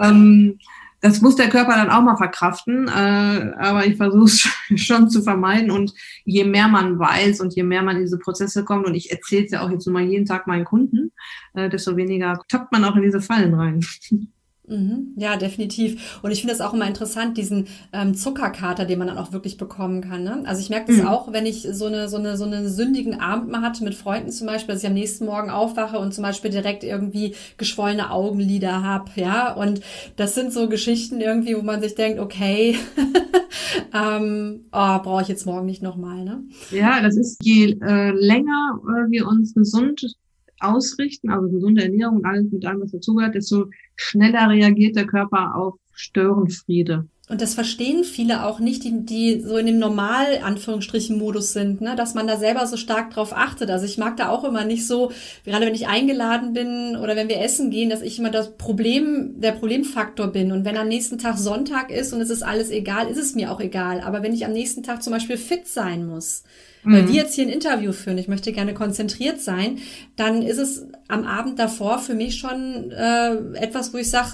ähm, 0.00 0.58
das 1.02 1.20
muss 1.20 1.34
der 1.34 1.48
Körper 1.48 1.74
dann 1.74 1.90
auch 1.90 2.00
mal 2.00 2.16
verkraften, 2.16 2.86
äh, 2.86 3.52
aber 3.58 3.84
ich 3.84 3.96
versuche 3.96 4.24
es 4.24 4.48
schon 4.80 5.10
zu 5.10 5.20
vermeiden. 5.20 5.72
Und 5.72 5.92
je 6.24 6.44
mehr 6.44 6.68
man 6.68 6.98
weiß 6.98 7.40
und 7.40 7.54
je 7.54 7.64
mehr 7.64 7.82
man 7.82 7.96
in 7.96 8.02
diese 8.02 8.18
Prozesse 8.18 8.64
kommt, 8.64 8.86
und 8.86 8.94
ich 8.94 9.10
erzähle 9.10 9.44
es 9.44 9.50
ja 9.50 9.62
auch 9.62 9.70
jetzt 9.70 9.84
nur 9.84 9.94
mal 9.94 10.04
jeden 10.04 10.26
Tag 10.26 10.46
meinen 10.46 10.64
Kunden, 10.64 11.12
äh, 11.54 11.68
desto 11.68 11.96
weniger 11.96 12.40
tappt 12.48 12.70
man 12.70 12.84
auch 12.84 12.94
in 12.94 13.02
diese 13.02 13.20
Fallen 13.20 13.52
rein. 13.52 13.84
Mhm. 14.68 15.14
Ja, 15.16 15.36
definitiv. 15.36 16.20
Und 16.22 16.30
ich 16.30 16.40
finde 16.40 16.54
es 16.54 16.60
auch 16.60 16.72
immer 16.72 16.86
interessant, 16.86 17.36
diesen 17.36 17.66
ähm, 17.92 18.14
Zuckerkater, 18.14 18.84
den 18.84 18.98
man 18.98 19.08
dann 19.08 19.18
auch 19.18 19.32
wirklich 19.32 19.56
bekommen 19.56 20.02
kann. 20.02 20.22
Ne? 20.22 20.42
Also 20.44 20.60
ich 20.60 20.70
merke 20.70 20.92
das 20.92 21.02
mhm. 21.02 21.08
auch, 21.08 21.32
wenn 21.32 21.46
ich 21.46 21.66
so 21.72 21.86
eine, 21.86 22.08
so 22.08 22.16
eine, 22.16 22.36
so 22.36 22.44
eine 22.44 22.68
sündigen 22.68 23.20
Abend 23.20 23.50
mal 23.50 23.60
hatte 23.60 23.82
mit 23.82 23.94
Freunden 23.94 24.30
zum 24.30 24.46
Beispiel, 24.46 24.74
dass 24.74 24.84
ich 24.84 24.88
am 24.88 24.94
nächsten 24.94 25.26
Morgen 25.26 25.50
aufwache 25.50 25.98
und 25.98 26.14
zum 26.14 26.22
Beispiel 26.22 26.50
direkt 26.50 26.84
irgendwie 26.84 27.34
geschwollene 27.56 28.12
Augenlider 28.12 28.84
habe, 28.84 29.10
ja. 29.16 29.52
Und 29.52 29.80
das 30.14 30.36
sind 30.36 30.52
so 30.52 30.68
Geschichten 30.68 31.20
irgendwie, 31.20 31.56
wo 31.56 31.62
man 31.62 31.80
sich 31.80 31.96
denkt, 31.96 32.20
okay, 32.20 32.76
ähm, 33.92 34.66
oh, 34.70 34.98
brauche 35.00 35.22
ich 35.22 35.28
jetzt 35.28 35.44
morgen 35.44 35.66
nicht 35.66 35.82
nochmal, 35.82 36.24
ne? 36.24 36.44
Ja, 36.70 37.02
das 37.02 37.16
ist 37.16 37.38
je 37.42 37.78
äh, 37.82 38.10
länger 38.12 38.78
äh, 38.84 39.10
wir 39.10 39.26
uns 39.26 39.54
gesund 39.54 40.14
ausrichten, 40.62 41.30
also 41.30 41.48
gesunde 41.48 41.82
Ernährung 41.82 42.18
und 42.18 42.24
alles 42.26 42.50
mit 42.50 42.64
allem, 42.64 42.82
was 42.82 42.92
dazugehört, 42.92 43.34
desto 43.34 43.66
schneller 43.96 44.48
reagiert 44.50 44.96
der 44.96 45.06
Körper 45.06 45.54
auf 45.56 45.74
Störenfriede. 45.92 47.06
Und 47.32 47.40
das 47.40 47.54
verstehen 47.54 48.04
viele 48.04 48.44
auch 48.44 48.58
nicht, 48.58 48.84
die, 48.84 49.06
die 49.06 49.40
so 49.40 49.56
in 49.56 49.64
dem 49.64 49.78
normal 49.78 50.40
Anführungsstrichen 50.42 51.16
Modus 51.16 51.54
sind, 51.54 51.80
ne, 51.80 51.96
dass 51.96 52.12
man 52.12 52.26
da 52.26 52.36
selber 52.36 52.66
so 52.66 52.76
stark 52.76 53.08
drauf 53.08 53.32
achtet. 53.34 53.70
Also 53.70 53.86
ich 53.86 53.96
mag 53.96 54.18
da 54.18 54.28
auch 54.28 54.44
immer 54.44 54.66
nicht 54.66 54.86
so, 54.86 55.10
gerade 55.46 55.64
wenn 55.64 55.74
ich 55.74 55.88
eingeladen 55.88 56.52
bin 56.52 56.94
oder 56.94 57.16
wenn 57.16 57.30
wir 57.30 57.40
essen 57.40 57.70
gehen, 57.70 57.88
dass 57.88 58.02
ich 58.02 58.18
immer 58.18 58.28
das 58.28 58.58
Problem, 58.58 59.40
der 59.40 59.52
Problemfaktor 59.52 60.26
bin. 60.26 60.52
Und 60.52 60.66
wenn 60.66 60.76
am 60.76 60.88
nächsten 60.88 61.16
Tag 61.16 61.38
Sonntag 61.38 61.90
ist 61.90 62.12
und 62.12 62.20
es 62.20 62.28
ist 62.28 62.42
alles 62.42 62.68
egal, 62.68 63.08
ist 63.08 63.16
es 63.16 63.34
mir 63.34 63.50
auch 63.50 63.60
egal. 63.60 64.02
Aber 64.02 64.22
wenn 64.22 64.34
ich 64.34 64.44
am 64.44 64.52
nächsten 64.52 64.82
Tag 64.82 65.02
zum 65.02 65.14
Beispiel 65.14 65.38
fit 65.38 65.66
sein 65.66 66.06
muss, 66.06 66.42
weil 66.84 67.04
mhm. 67.04 67.08
wir 67.08 67.14
jetzt 67.14 67.34
hier 67.34 67.46
ein 67.46 67.50
Interview 67.50 67.92
führen, 67.92 68.18
ich 68.18 68.28
möchte 68.28 68.52
gerne 68.52 68.74
konzentriert 68.74 69.40
sein, 69.40 69.78
dann 70.16 70.42
ist 70.42 70.58
es 70.58 70.86
am 71.08 71.24
Abend 71.24 71.58
davor 71.58 71.98
für 71.98 72.14
mich 72.14 72.36
schon 72.36 72.90
äh, 72.90 73.36
etwas, 73.54 73.94
wo 73.94 73.96
ich 73.96 74.10
sage, 74.10 74.32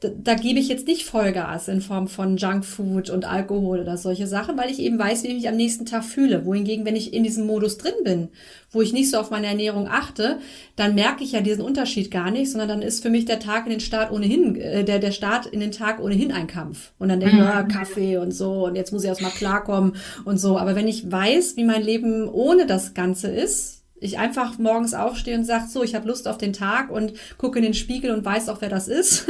da, 0.00 0.08
da 0.16 0.34
gebe 0.34 0.60
ich 0.60 0.68
jetzt 0.68 0.86
nicht 0.86 1.04
Vollgas 1.04 1.66
in 1.66 1.80
Form 1.80 2.06
von 2.06 2.36
Junkfood 2.36 3.10
und 3.10 3.24
Alkohol 3.24 3.80
oder 3.80 3.96
solche 3.96 4.28
Sachen, 4.28 4.56
weil 4.56 4.70
ich 4.70 4.78
eben 4.78 4.98
weiß, 4.98 5.24
wie 5.24 5.28
ich 5.28 5.34
mich 5.34 5.48
am 5.48 5.56
nächsten 5.56 5.84
Tag 5.84 6.04
fühle. 6.04 6.44
Wohingegen, 6.44 6.84
wenn 6.84 6.94
ich 6.94 7.12
in 7.12 7.24
diesem 7.24 7.46
Modus 7.46 7.76
drin 7.76 7.94
bin, 8.04 8.28
wo 8.70 8.82
ich 8.82 8.92
nicht 8.92 9.10
so 9.10 9.18
auf 9.18 9.30
meine 9.30 9.48
Ernährung 9.48 9.88
achte, 9.88 10.38
dann 10.76 10.94
merke 10.94 11.24
ich 11.24 11.32
ja 11.32 11.40
diesen 11.40 11.62
Unterschied 11.62 12.10
gar 12.10 12.30
nicht, 12.30 12.50
sondern 12.50 12.68
dann 12.68 12.82
ist 12.82 13.02
für 13.02 13.10
mich 13.10 13.24
der 13.24 13.40
Tag 13.40 13.64
in 13.64 13.70
den 13.70 13.80
Start 13.80 14.12
ohnehin, 14.12 14.54
äh, 14.54 14.84
der, 14.84 15.00
der 15.00 15.12
Start 15.12 15.46
in 15.46 15.58
den 15.58 15.72
Tag 15.72 16.00
ohnehin 16.00 16.30
ein 16.30 16.46
Kampf. 16.46 16.92
Und 16.98 17.08
dann 17.08 17.18
denke 17.18 17.36
ich, 17.36 17.42
mhm. 17.42 17.48
ja, 17.48 17.62
Kaffee 17.64 18.18
und 18.18 18.32
so 18.32 18.66
und 18.66 18.76
jetzt 18.76 18.92
muss 18.92 19.02
ich 19.02 19.08
erstmal 19.08 19.32
klarkommen 19.32 19.96
und 20.24 20.38
so. 20.38 20.56
Aber 20.56 20.76
wenn 20.76 20.86
ich 20.86 21.10
weiß, 21.10 21.56
wie 21.56 21.64
mein 21.64 21.82
Leben 21.82 22.28
ohne 22.28 22.66
das 22.66 22.94
Ganze 22.94 23.28
ist, 23.28 23.77
ich 24.00 24.18
einfach 24.18 24.58
morgens 24.58 24.94
aufstehe 24.94 25.36
und 25.36 25.44
sage, 25.44 25.66
so, 25.68 25.82
ich 25.82 25.94
habe 25.94 26.08
Lust 26.08 26.28
auf 26.28 26.38
den 26.38 26.52
Tag 26.52 26.90
und 26.90 27.12
gucke 27.36 27.58
in 27.58 27.64
den 27.64 27.74
Spiegel 27.74 28.10
und 28.10 28.24
weiß 28.24 28.48
auch, 28.48 28.60
wer 28.60 28.68
das 28.68 28.88
ist, 28.88 29.26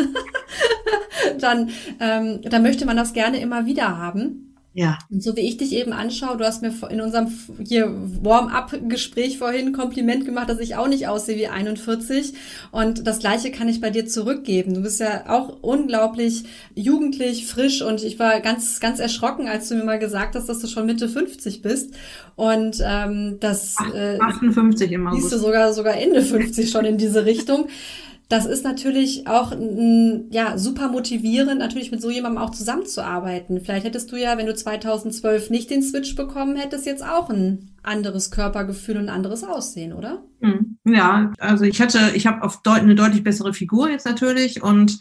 dann, 1.41 1.71
ähm, 2.01 2.41
dann 2.43 2.63
möchte 2.63 2.87
man 2.87 2.97
das 2.97 3.13
gerne 3.13 3.41
immer 3.41 3.67
wieder 3.67 3.99
haben. 3.99 4.48
Ja. 4.75 4.99
Und 5.11 5.23
so 5.23 5.35
wie 5.35 5.41
ich 5.41 5.57
dich 5.57 5.73
eben 5.73 5.93
anschaue, 5.93 6.37
du 6.37 6.45
hast 6.45 6.63
mir 6.63 6.73
in 6.91 7.01
unserem 7.01 7.29
hier 7.67 7.93
Warm-up-Gespräch 8.23 9.39
vorhin 9.39 9.73
Kompliment 9.73 10.25
gemacht, 10.25 10.49
dass 10.49 10.61
ich 10.61 10.77
auch 10.77 10.87
nicht 10.87 11.09
aussehe 11.09 11.37
wie 11.37 11.49
41. 11.49 12.35
Und 12.71 13.07
das 13.07 13.19
Gleiche 13.19 13.51
kann 13.51 13.69
ich 13.69 13.81
bei 13.81 13.91
dir 13.91 14.07
zurückgeben. 14.07 14.75
Du 14.75 14.83
bist 14.83 15.01
ja 15.01 15.25
auch 15.29 15.63
unglaublich 15.63 16.45
jugendlich, 16.75 17.47
frisch 17.47 17.83
und 17.83 18.05
ich 18.05 18.19
war 18.19 18.41
ganz, 18.41 18.79
ganz 18.79 19.01
erschrocken, 19.01 19.49
als 19.49 19.69
du 19.69 19.75
mir 19.75 19.85
mal 19.85 19.99
gesagt 19.99 20.37
hast, 20.37 20.49
dass 20.49 20.61
du 20.61 20.69
schon 20.69 20.87
Mitte 20.87 21.09
50 21.09 21.63
bist. 21.63 21.95
Und 22.37 22.77
ähm, 22.85 23.39
das 23.41 23.75
äh, 23.95 24.19
58 24.21 24.93
im 24.93 25.07
August. 25.09 25.23
siehst 25.23 25.33
du 25.33 25.39
sogar 25.39 25.73
sogar 25.73 25.97
Ende 25.97 26.23
50 26.23 26.71
schon 26.71 26.85
in 26.85 26.99
diese 26.99 27.25
Richtung 27.25 27.69
das 28.29 28.45
ist 28.45 28.63
natürlich 28.63 29.27
auch 29.27 29.53
ja, 30.31 30.59
super 30.59 30.89
motivierend, 30.89 31.59
natürlich 31.59 31.91
mit 31.91 32.03
so 32.03 32.11
jemandem 32.11 32.43
auch 32.43 32.51
zusammenzuarbeiten. 32.51 33.63
Vielleicht 33.63 33.87
hättest 33.87 34.13
du 34.13 34.17
ja, 34.17 34.37
wenn 34.37 34.45
du 34.45 34.55
2012 34.55 35.49
nicht 35.49 35.71
den 35.71 35.83
Switch 35.83 36.15
bekommen 36.15 36.57
hättest, 36.57 36.85
jetzt 36.85 37.03
auch 37.03 37.31
ein 37.31 37.71
anderes 37.83 38.31
Körpergefühl 38.31 38.99
und 38.99 39.05
ein 39.05 39.15
anderes 39.15 39.45
Aussehen, 39.45 39.95
oder? 39.95 40.23
Hm. 40.43 40.79
Ja, 40.85 41.33
also 41.39 41.65
ich 41.65 41.81
hatte, 41.81 42.13
ich 42.15 42.27
habe 42.27 42.43
auf 42.43 42.61
deut 42.63 42.81
eine 42.81 42.95
deutlich 42.95 43.25
bessere 43.25 43.55
Figur 43.55 43.89
jetzt 43.89 44.05
natürlich 44.05 44.63
und 44.63 44.99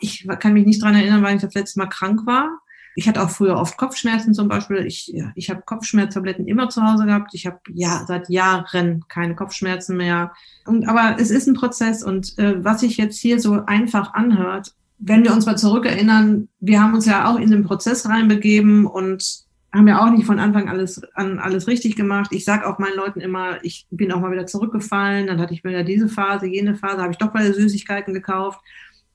ich 0.00 0.28
kann 0.38 0.52
mich 0.52 0.64
nicht 0.64 0.80
dran 0.80 0.94
erinnern, 0.94 1.24
weil 1.24 1.34
ich 1.34 1.42
das 1.42 1.54
letzte 1.54 1.80
Mal 1.80 1.88
krank 1.88 2.26
war. 2.26 2.60
Ich 2.98 3.06
hatte 3.06 3.22
auch 3.22 3.30
früher 3.30 3.56
oft 3.56 3.76
Kopfschmerzen 3.76 4.34
zum 4.34 4.48
Beispiel. 4.48 4.78
Ich, 4.78 5.06
ja, 5.06 5.30
ich 5.36 5.50
habe 5.50 5.62
Kopfschmerztabletten 5.62 6.48
immer 6.48 6.68
zu 6.68 6.82
Hause 6.82 7.06
gehabt. 7.06 7.32
Ich 7.32 7.46
habe 7.46 7.60
ja 7.72 8.02
seit 8.08 8.28
Jahren 8.28 9.04
keine 9.06 9.36
Kopfschmerzen 9.36 9.96
mehr. 9.96 10.32
Und, 10.66 10.88
aber 10.88 11.14
es 11.20 11.30
ist 11.30 11.46
ein 11.46 11.54
Prozess 11.54 12.02
und 12.02 12.36
äh, 12.40 12.64
was 12.64 12.80
sich 12.80 12.96
jetzt 12.96 13.20
hier 13.20 13.38
so 13.38 13.62
einfach 13.66 14.14
anhört, 14.14 14.74
wenn 14.98 15.22
wir 15.22 15.32
uns 15.32 15.46
mal 15.46 15.56
zurückerinnern, 15.56 16.48
wir 16.58 16.82
haben 16.82 16.94
uns 16.94 17.06
ja 17.06 17.30
auch 17.30 17.38
in 17.38 17.52
den 17.52 17.62
Prozess 17.62 18.08
reinbegeben 18.08 18.84
und 18.84 19.46
haben 19.72 19.86
ja 19.86 20.04
auch 20.04 20.10
nicht 20.10 20.26
von 20.26 20.40
Anfang 20.40 20.68
alles 20.68 21.00
an 21.14 21.38
alles 21.38 21.68
richtig 21.68 21.94
gemacht. 21.94 22.32
Ich 22.32 22.44
sage 22.44 22.66
auch 22.66 22.80
meinen 22.80 22.96
Leuten 22.96 23.20
immer, 23.20 23.62
ich 23.62 23.86
bin 23.92 24.10
auch 24.10 24.18
mal 24.18 24.32
wieder 24.32 24.46
zurückgefallen, 24.46 25.28
dann 25.28 25.40
hatte 25.40 25.54
ich 25.54 25.62
wieder 25.62 25.84
diese 25.84 26.08
Phase, 26.08 26.46
jene 26.46 26.74
Phase, 26.74 27.00
habe 27.00 27.12
ich 27.12 27.18
doch 27.18 27.32
mal 27.32 27.54
Süßigkeiten 27.54 28.12
gekauft. 28.12 28.58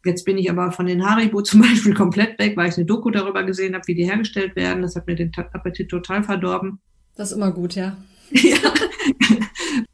Jetzt 0.06 0.26
bin 0.26 0.38
ich 0.38 0.50
aber 0.50 0.72
von 0.72 0.86
den 0.86 1.06
Haribo 1.06 1.42
zum 1.44 1.62
Beispiel 1.62 1.94
komplett 1.94 2.40
weg, 2.40 2.58
weil 2.58 2.70
ich 2.70 2.78
eine 2.78 2.86
Doku 2.86 3.10
darüber 3.10 3.44
gesehen 3.44 3.74
habe, 3.74 3.88
wie 3.88 3.96
die 3.96 4.06
hergestellt 4.06 4.56
werden. 4.56 4.82
Das 4.82 4.96
hat 4.96 5.08
mir 5.08 5.16
den 5.16 5.32
Appetit 5.36 5.90
total 5.90 6.24
verdorben. 6.24 6.80
Das 7.16 7.32
ist 7.32 7.38
immer 7.38 7.52
gut, 7.52 7.76
ja. 7.76 7.98
ja. 8.32 8.58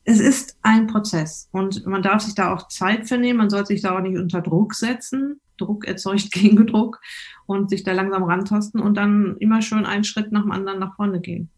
Es 0.04 0.19
ist 0.19 0.58
ein 0.63 0.88
Prozess 0.88 1.50
und 1.52 1.86
man 1.86 2.02
darf 2.02 2.24
sich 2.24 2.34
da 2.34 2.54
auch 2.54 2.67
Zeit 2.67 3.08
für 3.08 3.17
nehmen. 3.17 3.38
Man 3.38 3.50
sollte 3.50 3.67
sich 3.67 3.82
da 3.82 3.95
auch 3.95 4.02
nicht 4.02 4.17
unter 4.17 4.41
Druck 4.41 4.74
setzen. 4.74 5.39
Druck 5.58 5.86
erzeugt 5.86 6.32
Gegendruck 6.32 7.00
und 7.45 7.69
sich 7.69 7.84
da 7.84 7.91
langsam 7.91 8.24
rantasten 8.24 8.82
und 8.82 8.95
dann 8.95 9.36
immer 9.39 9.62
schön 9.62 9.86
einen 9.86 10.04
Schritt 10.04 10.32
nach 10.32 10.43
dem 10.43 10.52
anderen 10.52 10.80
nach 10.80 10.95
vorne 10.95 11.19
gehen. 11.19 11.50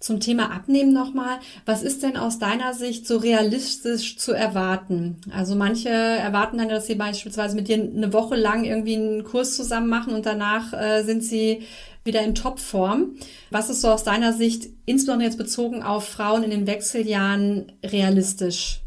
Zum 0.00 0.20
Thema 0.20 0.52
Abnehmen 0.52 0.92
nochmal. 0.92 1.38
Was 1.66 1.82
ist 1.82 2.02
denn 2.02 2.16
aus 2.16 2.38
deiner 2.38 2.72
Sicht 2.72 3.06
so 3.06 3.16
realistisch 3.16 4.16
zu 4.16 4.32
erwarten? 4.32 5.16
Also 5.30 5.56
manche 5.56 5.88
erwarten 5.88 6.58
dann, 6.58 6.68
dass 6.68 6.86
sie 6.86 6.94
beispielsweise 6.94 7.56
mit 7.56 7.68
dir 7.68 7.82
eine 7.82 8.12
Woche 8.12 8.36
lang 8.36 8.64
irgendwie 8.64 8.94
einen 8.94 9.24
Kurs 9.24 9.56
zusammen 9.56 9.88
machen 9.88 10.14
und 10.14 10.24
danach 10.24 10.72
äh, 10.72 11.02
sind 11.02 11.24
sie 11.24 11.62
wieder 12.04 12.22
in 12.22 12.34
Topform. 12.34 13.16
Was 13.50 13.70
ist 13.70 13.80
so 13.80 13.88
aus 13.88 14.04
deiner 14.04 14.32
Sicht, 14.32 14.68
insbesondere 14.86 15.28
jetzt 15.28 15.38
bezogen 15.38 15.82
auf 15.82 16.08
Frauen 16.08 16.44
in 16.44 16.50
den 16.50 16.66
Wechseljahren, 16.66 17.72
realistisch? 17.84 18.80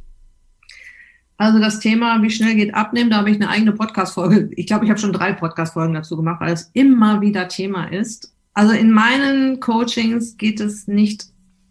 Also 1.42 1.60
das 1.60 1.80
Thema, 1.80 2.22
wie 2.22 2.30
schnell 2.30 2.56
geht 2.56 2.76
abnehmen, 2.76 3.10
da 3.10 3.18
habe 3.18 3.32
ich 3.32 3.38
eine 3.38 3.50
eigene 3.50 3.72
Podcast-Folge. 3.72 4.52
Ich 4.56 4.68
glaube, 4.68 4.86
ich 4.86 4.92
habe 4.92 5.00
schon 5.00 5.12
drei 5.12 5.34
Podcast-Folgen 5.34 5.96
dazu 5.96 6.16
gemacht, 6.16 6.40
weil 6.40 6.54
es 6.54 6.70
immer 6.74 7.20
wieder 7.22 7.48
Thema 7.48 7.86
ist. 7.86 8.32
Also 8.54 8.74
in 8.74 8.92
meinen 8.92 9.60
Coachings 9.60 10.38
geht 10.38 10.60
es 10.60 10.88
nicht, 10.88 11.26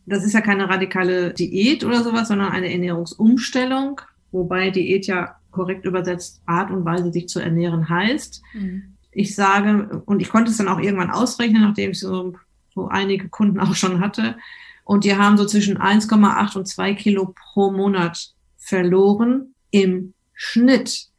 das 0.07 0.25
ist 0.25 0.33
ja 0.33 0.41
keine 0.41 0.69
radikale 0.69 1.35
Diät 1.35 1.85
oder 1.85 2.03
sowas, 2.03 2.29
sondern 2.29 2.53
eine 2.53 2.73
Ernährungsumstellung, 2.73 4.01
wobei 4.33 4.71
Diät 4.71 5.07
ja 5.07 5.37
korrekt 5.51 5.85
übersetzt 5.85 6.41
Art 6.47 6.71
und 6.71 6.85
Weise, 6.85 7.13
sich 7.13 7.29
zu 7.29 7.41
ernähren 7.41 7.89
heißt. 7.89 8.43
Mhm. 8.55 8.97
Ich 9.13 9.35
sage, 9.35 10.03
und 10.07 10.23
ich 10.23 10.31
konnte 10.31 10.51
es 10.51 10.57
dann 10.57 10.69
auch 10.69 10.79
irgendwann 10.79 11.11
ausrechnen, 11.11 11.63
nachdem 11.63 11.91
ich 11.91 12.01
so, 12.01 12.35
so 12.75 12.89
einige 12.89 13.29
Kunden 13.29 13.61
auch 13.61 13.75
schon 13.75 14.01
hatte, 14.01 14.37
und 14.85 15.05
die 15.05 15.15
haben 15.15 15.37
so 15.37 15.47
zwischen 15.47 15.79
1,8 15.79 16.57
und 16.57 16.67
2 16.67 16.95
Kilo 16.95 17.33
pro 17.53 17.71
Monat 17.71 18.35
verloren 18.57 19.55
im 19.71 20.15
Schnitt. 20.35 21.10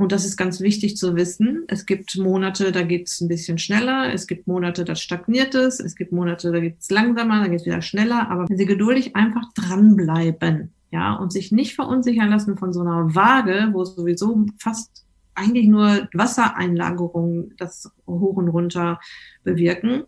Und 0.00 0.12
das 0.12 0.24
ist 0.24 0.38
ganz 0.38 0.62
wichtig 0.62 0.96
zu 0.96 1.14
wissen. 1.14 1.64
Es 1.68 1.84
gibt 1.84 2.16
Monate, 2.16 2.72
da 2.72 2.80
geht 2.80 3.08
es 3.08 3.20
ein 3.20 3.28
bisschen 3.28 3.58
schneller. 3.58 4.10
Es 4.14 4.26
gibt 4.26 4.46
Monate, 4.46 4.86
da 4.86 4.96
stagniert 4.96 5.54
es. 5.54 5.78
Es 5.78 5.94
gibt 5.94 6.10
Monate, 6.10 6.50
da 6.50 6.58
geht 6.58 6.78
es 6.80 6.90
langsamer, 6.90 7.42
da 7.42 7.48
geht 7.48 7.60
es 7.60 7.66
wieder 7.66 7.82
schneller. 7.82 8.30
Aber 8.30 8.48
wenn 8.48 8.56
Sie 8.56 8.64
geduldig 8.64 9.14
einfach 9.14 9.52
dranbleiben, 9.52 10.72
ja, 10.90 11.12
und 11.12 11.34
sich 11.34 11.52
nicht 11.52 11.74
verunsichern 11.74 12.30
lassen 12.30 12.56
von 12.56 12.72
so 12.72 12.80
einer 12.80 13.14
Waage, 13.14 13.68
wo 13.72 13.84
sowieso 13.84 14.46
fast 14.58 15.04
eigentlich 15.34 15.68
nur 15.68 16.08
Wassereinlagerungen 16.14 17.54
das 17.58 17.92
hoch 18.06 18.36
und 18.36 18.48
runter 18.48 19.00
bewirken, 19.44 20.04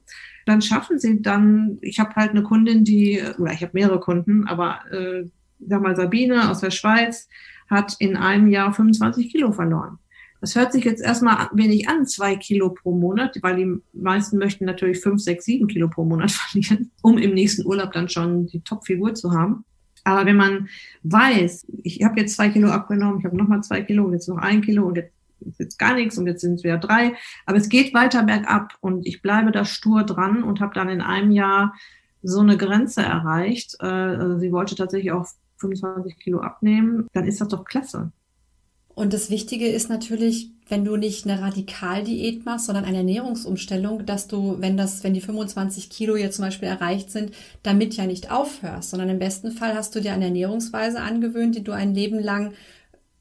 dann 0.46 0.62
schaffen 0.62 0.98
sie 0.98 1.20
dann, 1.20 1.76
ich 1.82 2.00
habe 2.00 2.14
halt 2.14 2.30
eine 2.30 2.42
Kundin, 2.42 2.84
die, 2.84 3.22
oder 3.38 3.52
ich 3.52 3.60
habe 3.60 3.72
mehrere 3.74 4.00
Kunden, 4.00 4.46
aber 4.46 4.80
äh, 4.90 5.24
sag 5.60 5.82
mal 5.82 5.96
Sabine 5.96 6.50
aus 6.50 6.60
der 6.60 6.70
Schweiz, 6.70 7.28
hat 7.72 7.96
in 7.98 8.16
einem 8.16 8.46
Jahr 8.46 8.72
25 8.72 9.32
Kilo 9.32 9.50
verloren. 9.50 9.98
Das 10.40 10.56
hört 10.56 10.72
sich 10.72 10.84
jetzt 10.84 11.02
erstmal 11.02 11.48
wenig 11.52 11.88
an, 11.88 12.06
zwei 12.06 12.34
Kilo 12.36 12.70
pro 12.70 12.92
Monat, 12.92 13.38
weil 13.42 13.56
die 13.56 13.80
meisten 13.92 14.38
möchten 14.38 14.64
natürlich 14.64 15.00
fünf, 15.00 15.22
sechs, 15.22 15.44
sieben 15.44 15.68
Kilo 15.68 15.88
pro 15.88 16.04
Monat 16.04 16.30
verlieren, 16.32 16.90
um 17.00 17.18
im 17.18 17.34
nächsten 17.34 17.66
Urlaub 17.66 17.92
dann 17.92 18.08
schon 18.08 18.46
die 18.46 18.60
Top-Figur 18.60 19.14
zu 19.14 19.32
haben. 19.32 19.64
Aber 20.04 20.26
wenn 20.26 20.36
man 20.36 20.68
weiß, 21.04 21.66
ich 21.84 22.02
habe 22.02 22.20
jetzt 22.20 22.34
zwei 22.34 22.48
Kilo 22.48 22.70
abgenommen, 22.70 23.20
ich 23.20 23.24
habe 23.24 23.36
nochmal 23.36 23.62
zwei 23.62 23.82
Kilo 23.82 24.04
und 24.04 24.14
jetzt 24.14 24.28
noch 24.28 24.38
ein 24.38 24.62
Kilo 24.62 24.84
und 24.84 24.96
jetzt 24.96 25.12
ist 25.46 25.60
jetzt 25.60 25.78
gar 25.78 25.94
nichts 25.94 26.18
und 26.18 26.26
jetzt 26.26 26.40
sind 26.40 26.54
es 26.54 26.64
wieder 26.64 26.78
drei. 26.78 27.14
Aber 27.46 27.56
es 27.56 27.68
geht 27.68 27.94
weiter 27.94 28.22
bergab 28.24 28.74
und 28.80 29.06
ich 29.06 29.22
bleibe 29.22 29.52
da 29.52 29.64
stur 29.64 30.04
dran 30.04 30.42
und 30.42 30.60
habe 30.60 30.74
dann 30.74 30.88
in 30.88 31.00
einem 31.00 31.30
Jahr 31.30 31.74
so 32.22 32.40
eine 32.40 32.56
Grenze 32.56 33.02
erreicht. 33.02 33.76
Äh, 33.80 34.38
sie 34.38 34.52
wollte 34.52 34.74
tatsächlich 34.76 35.12
auch 35.12 35.26
25 35.62 36.18
Kilo 36.18 36.40
abnehmen, 36.40 37.08
dann 37.12 37.26
ist 37.26 37.40
das 37.40 37.48
doch 37.48 37.64
klasse. 37.64 38.12
Und 38.94 39.14
das 39.14 39.30
Wichtige 39.30 39.68
ist 39.68 39.88
natürlich, 39.88 40.50
wenn 40.68 40.84
du 40.84 40.96
nicht 40.96 41.26
eine 41.26 41.40
Radikaldiät 41.40 42.44
machst, 42.44 42.66
sondern 42.66 42.84
eine 42.84 42.98
Ernährungsumstellung, 42.98 44.04
dass 44.04 44.28
du, 44.28 44.56
wenn 44.60 44.76
das, 44.76 45.02
wenn 45.02 45.14
die 45.14 45.22
25 45.22 45.88
Kilo 45.88 46.16
jetzt 46.16 46.36
zum 46.36 46.44
Beispiel 46.44 46.68
erreicht 46.68 47.10
sind, 47.10 47.32
damit 47.62 47.94
ja 47.94 48.06
nicht 48.06 48.30
aufhörst, 48.30 48.90
sondern 48.90 49.08
im 49.08 49.18
besten 49.18 49.52
Fall 49.52 49.74
hast 49.74 49.94
du 49.94 50.00
dir 50.00 50.12
eine 50.12 50.26
Ernährungsweise 50.26 51.00
angewöhnt, 51.00 51.56
die 51.56 51.64
du 51.64 51.72
ein 51.72 51.94
Leben 51.94 52.18
lang 52.18 52.52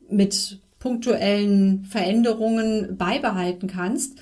mit 0.10 0.60
punktuellen 0.80 1.86
Veränderungen 1.86 2.98
beibehalten 2.98 3.68
kannst 3.68 4.20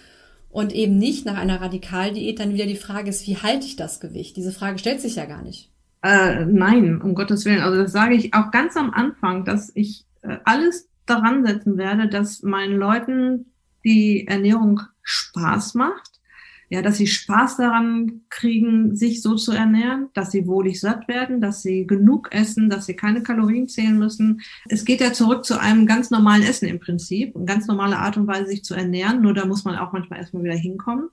und 0.50 0.74
eben 0.74 0.98
nicht 0.98 1.26
nach 1.26 1.38
einer 1.38 1.62
Radikaldiät 1.62 2.40
dann 2.40 2.54
wieder 2.54 2.66
die 2.66 2.76
Frage 2.76 3.10
ist, 3.10 3.26
wie 3.28 3.38
halte 3.38 3.66
ich 3.66 3.76
das 3.76 4.00
Gewicht? 4.00 4.38
Diese 4.38 4.52
Frage 4.52 4.78
stellt 4.78 5.02
sich 5.02 5.16
ja 5.16 5.26
gar 5.26 5.42
nicht. 5.42 5.72
Äh, 6.02 6.46
nein, 6.46 7.02
um 7.02 7.14
Gottes 7.14 7.46
Willen. 7.46 7.62
Also 7.62 7.78
das 7.82 7.92
sage 7.92 8.16
ich 8.16 8.34
auch 8.34 8.52
ganz 8.52 8.78
am 8.78 8.92
Anfang, 8.92 9.44
dass 9.44 9.72
ich 9.76 10.06
äh, 10.22 10.38
alles 10.46 10.90
daran 11.06 11.46
setzen 11.46 11.78
werde, 11.78 12.08
dass 12.08 12.44
meinen 12.44 12.78
Leuten 12.78 13.48
die 13.84 14.28
Ernährung 14.28 14.82
Spaß 15.02 15.74
macht. 15.76 16.12
Ja, 16.72 16.84
dass 16.84 16.98
sie 16.98 17.08
Spaß 17.08 17.58
daran 17.58 18.22
kriegen, 18.30 18.96
sich 18.96 19.24
so 19.24 19.34
zu 19.34 19.52
ernähren, 19.54 20.10
dass 20.14 20.30
sie 20.30 20.46
wohlig 20.46 20.80
satt 20.80 21.08
werden, 21.08 21.42
dass 21.42 21.64
sie 21.64 21.88
genug 21.88 22.32
essen, 22.32 22.70
dass 22.70 22.86
sie 22.86 22.96
keine 22.96 23.24
Kalorien 23.24 23.68
zählen 23.68 23.98
müssen. 23.98 24.42
Es 24.68 24.86
geht 24.86 25.02
ja 25.02 25.12
zurück 25.12 25.46
zu 25.46 25.60
einem 25.60 25.88
ganz 25.88 26.12
normalen 26.12 26.44
Essen 26.44 26.68
im 26.68 26.80
Prinzip, 26.80 27.36
eine 27.36 27.46
ganz 27.46 27.66
normale 27.66 27.98
Art 27.98 28.18
und 28.18 28.28
Weise, 28.28 28.46
sich 28.46 28.64
zu 28.64 28.76
ernähren. 28.76 29.24
Nur 29.24 29.34
da 29.34 29.48
muss 29.48 29.66
man 29.66 29.78
auch 29.78 29.94
manchmal 29.94 30.20
erstmal 30.20 30.44
wieder 30.44 30.54
hinkommen 30.54 31.10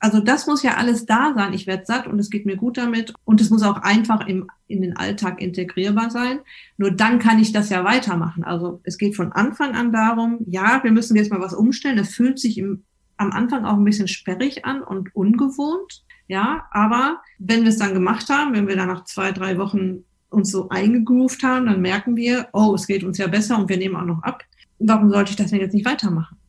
also 0.00 0.20
das 0.20 0.46
muss 0.46 0.62
ja 0.62 0.76
alles 0.76 1.04
da 1.04 1.34
sein. 1.34 1.52
Ich 1.52 1.66
werde 1.66 1.84
satt 1.84 2.06
und 2.06 2.18
es 2.18 2.30
geht 2.30 2.46
mir 2.46 2.56
gut 2.56 2.78
damit. 2.78 3.12
Und 3.24 3.40
es 3.40 3.50
muss 3.50 3.62
auch 3.62 3.82
einfach 3.82 4.26
im, 4.26 4.50
in 4.66 4.80
den 4.80 4.96
Alltag 4.96 5.40
integrierbar 5.42 6.10
sein. 6.10 6.40
Nur 6.78 6.90
dann 6.90 7.18
kann 7.18 7.38
ich 7.38 7.52
das 7.52 7.68
ja 7.68 7.84
weitermachen. 7.84 8.42
Also 8.42 8.80
es 8.84 8.96
geht 8.96 9.14
von 9.14 9.30
Anfang 9.32 9.74
an 9.74 9.92
darum, 9.92 10.38
ja, 10.46 10.82
wir 10.82 10.90
müssen 10.90 11.16
jetzt 11.16 11.30
mal 11.30 11.40
was 11.40 11.52
umstellen. 11.52 11.98
Es 11.98 12.14
fühlt 12.14 12.38
sich 12.38 12.56
im, 12.56 12.84
am 13.18 13.30
Anfang 13.30 13.66
auch 13.66 13.76
ein 13.76 13.84
bisschen 13.84 14.08
sperrig 14.08 14.64
an 14.64 14.82
und 14.82 15.14
ungewohnt. 15.14 16.02
Ja, 16.28 16.66
aber 16.70 17.20
wenn 17.38 17.62
wir 17.62 17.68
es 17.68 17.78
dann 17.78 17.92
gemacht 17.92 18.30
haben, 18.30 18.54
wenn 18.54 18.68
wir 18.68 18.76
dann 18.76 18.88
nach 18.88 19.04
zwei, 19.04 19.32
drei 19.32 19.58
Wochen 19.58 20.04
uns 20.30 20.50
so 20.50 20.70
eingegroovt 20.70 21.42
haben, 21.42 21.66
dann 21.66 21.82
merken 21.82 22.16
wir, 22.16 22.48
oh, 22.52 22.72
es 22.74 22.86
geht 22.86 23.04
uns 23.04 23.18
ja 23.18 23.26
besser 23.26 23.58
und 23.58 23.68
wir 23.68 23.76
nehmen 23.76 23.96
auch 23.96 24.04
noch 24.04 24.22
ab. 24.22 24.44
Warum 24.78 25.10
sollte 25.10 25.32
ich 25.32 25.36
das 25.36 25.50
denn 25.50 25.60
jetzt 25.60 25.74
nicht 25.74 25.84
weitermachen? 25.84 26.39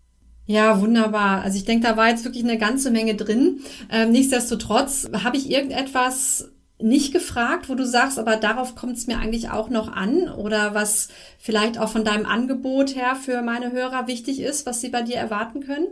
Ja, 0.46 0.82
wunderbar. 0.82 1.42
Also 1.44 1.58
ich 1.58 1.66
denke, 1.66 1.88
da 1.88 1.96
war 1.98 2.10
jetzt 2.10 2.26
wirklich 2.26 2.44
eine 2.44 2.58
ganze 2.58 2.92
Menge 2.92 3.16
drin. 3.16 3.62
Ähm, 3.90 4.12
nichtsdestotrotz 4.12 5.10
habe 5.24 5.38
ich 5.38 5.50
irgendetwas 5.50 6.50
nicht 6.80 7.14
gefragt, 7.14 7.70
wo 7.70 7.76
du 7.76 7.86
sagst, 7.86 8.18
aber 8.18 8.38
darauf 8.38 8.76
kommt 8.76 8.98
es 8.98 9.08
mir 9.08 9.20
eigentlich 9.20 9.50
auch 9.50 9.70
noch 9.70 9.92
an 9.92 10.30
oder 10.30 10.74
was 10.74 11.10
vielleicht 11.38 11.78
auch 11.78 11.90
von 11.90 12.04
deinem 12.04 12.26
Angebot 12.26 12.96
her 12.96 13.16
für 13.16 13.42
meine 13.42 13.72
Hörer 13.72 14.08
wichtig 14.08 14.42
ist, 14.42 14.66
was 14.66 14.82
sie 14.82 14.90
bei 14.90 15.04
dir 15.04 15.16
erwarten 15.16 15.62
können? 15.62 15.88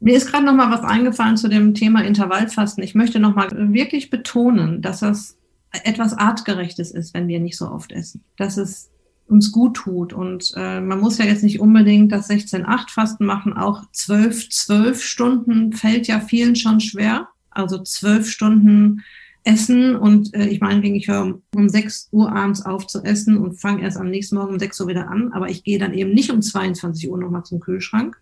Mir 0.00 0.16
ist 0.16 0.26
gerade 0.26 0.44
noch 0.44 0.54
mal 0.54 0.70
was 0.70 0.82
eingefallen 0.82 1.36
zu 1.36 1.48
dem 1.48 1.74
Thema 1.74 2.02
Intervallfasten. 2.02 2.82
Ich 2.82 2.94
möchte 2.94 3.20
noch 3.20 3.36
mal 3.36 3.48
wirklich 3.52 4.10
betonen, 4.10 4.82
dass 4.82 5.00
das 5.00 5.36
etwas 5.84 6.14
artgerechtes 6.14 6.90
ist, 6.90 7.14
wenn 7.14 7.28
wir 7.28 7.38
nicht 7.40 7.56
so 7.56 7.68
oft 7.68 7.92
essen. 7.92 8.24
Dass 8.36 8.56
es 8.56 8.90
uns 9.32 9.50
gut 9.50 9.74
tut. 9.74 10.12
Und 10.12 10.52
äh, 10.56 10.80
man 10.80 11.00
muss 11.00 11.18
ja 11.18 11.24
jetzt 11.24 11.42
nicht 11.42 11.60
unbedingt 11.60 12.12
das 12.12 12.30
16-8-Fasten 12.30 13.24
machen. 13.24 13.54
Auch 13.54 13.82
12, 13.92 14.50
12 14.50 15.02
Stunden 15.02 15.72
fällt 15.72 16.06
ja 16.06 16.20
vielen 16.20 16.54
schon 16.54 16.80
schwer. 16.80 17.28
Also 17.50 17.82
12 17.82 18.30
Stunden 18.30 19.02
essen 19.44 19.96
und 19.96 20.34
äh, 20.34 20.46
ich 20.46 20.60
meine, 20.60 20.86
ich 20.96 21.08
höre 21.08 21.38
um 21.54 21.68
6 21.68 22.10
Uhr 22.12 22.30
abends 22.32 22.64
auf 22.64 22.86
zu 22.86 23.02
essen 23.02 23.36
und 23.36 23.60
fange 23.60 23.82
erst 23.82 23.96
am 23.96 24.08
nächsten 24.08 24.36
Morgen 24.36 24.52
um 24.52 24.58
6 24.58 24.80
Uhr 24.80 24.88
wieder 24.88 25.10
an, 25.10 25.32
aber 25.32 25.48
ich 25.48 25.64
gehe 25.64 25.78
dann 25.78 25.94
eben 25.94 26.14
nicht 26.14 26.30
um 26.30 26.42
22 26.42 27.10
Uhr 27.10 27.18
nochmal 27.18 27.44
zum 27.44 27.58
Kühlschrank, 27.58 28.16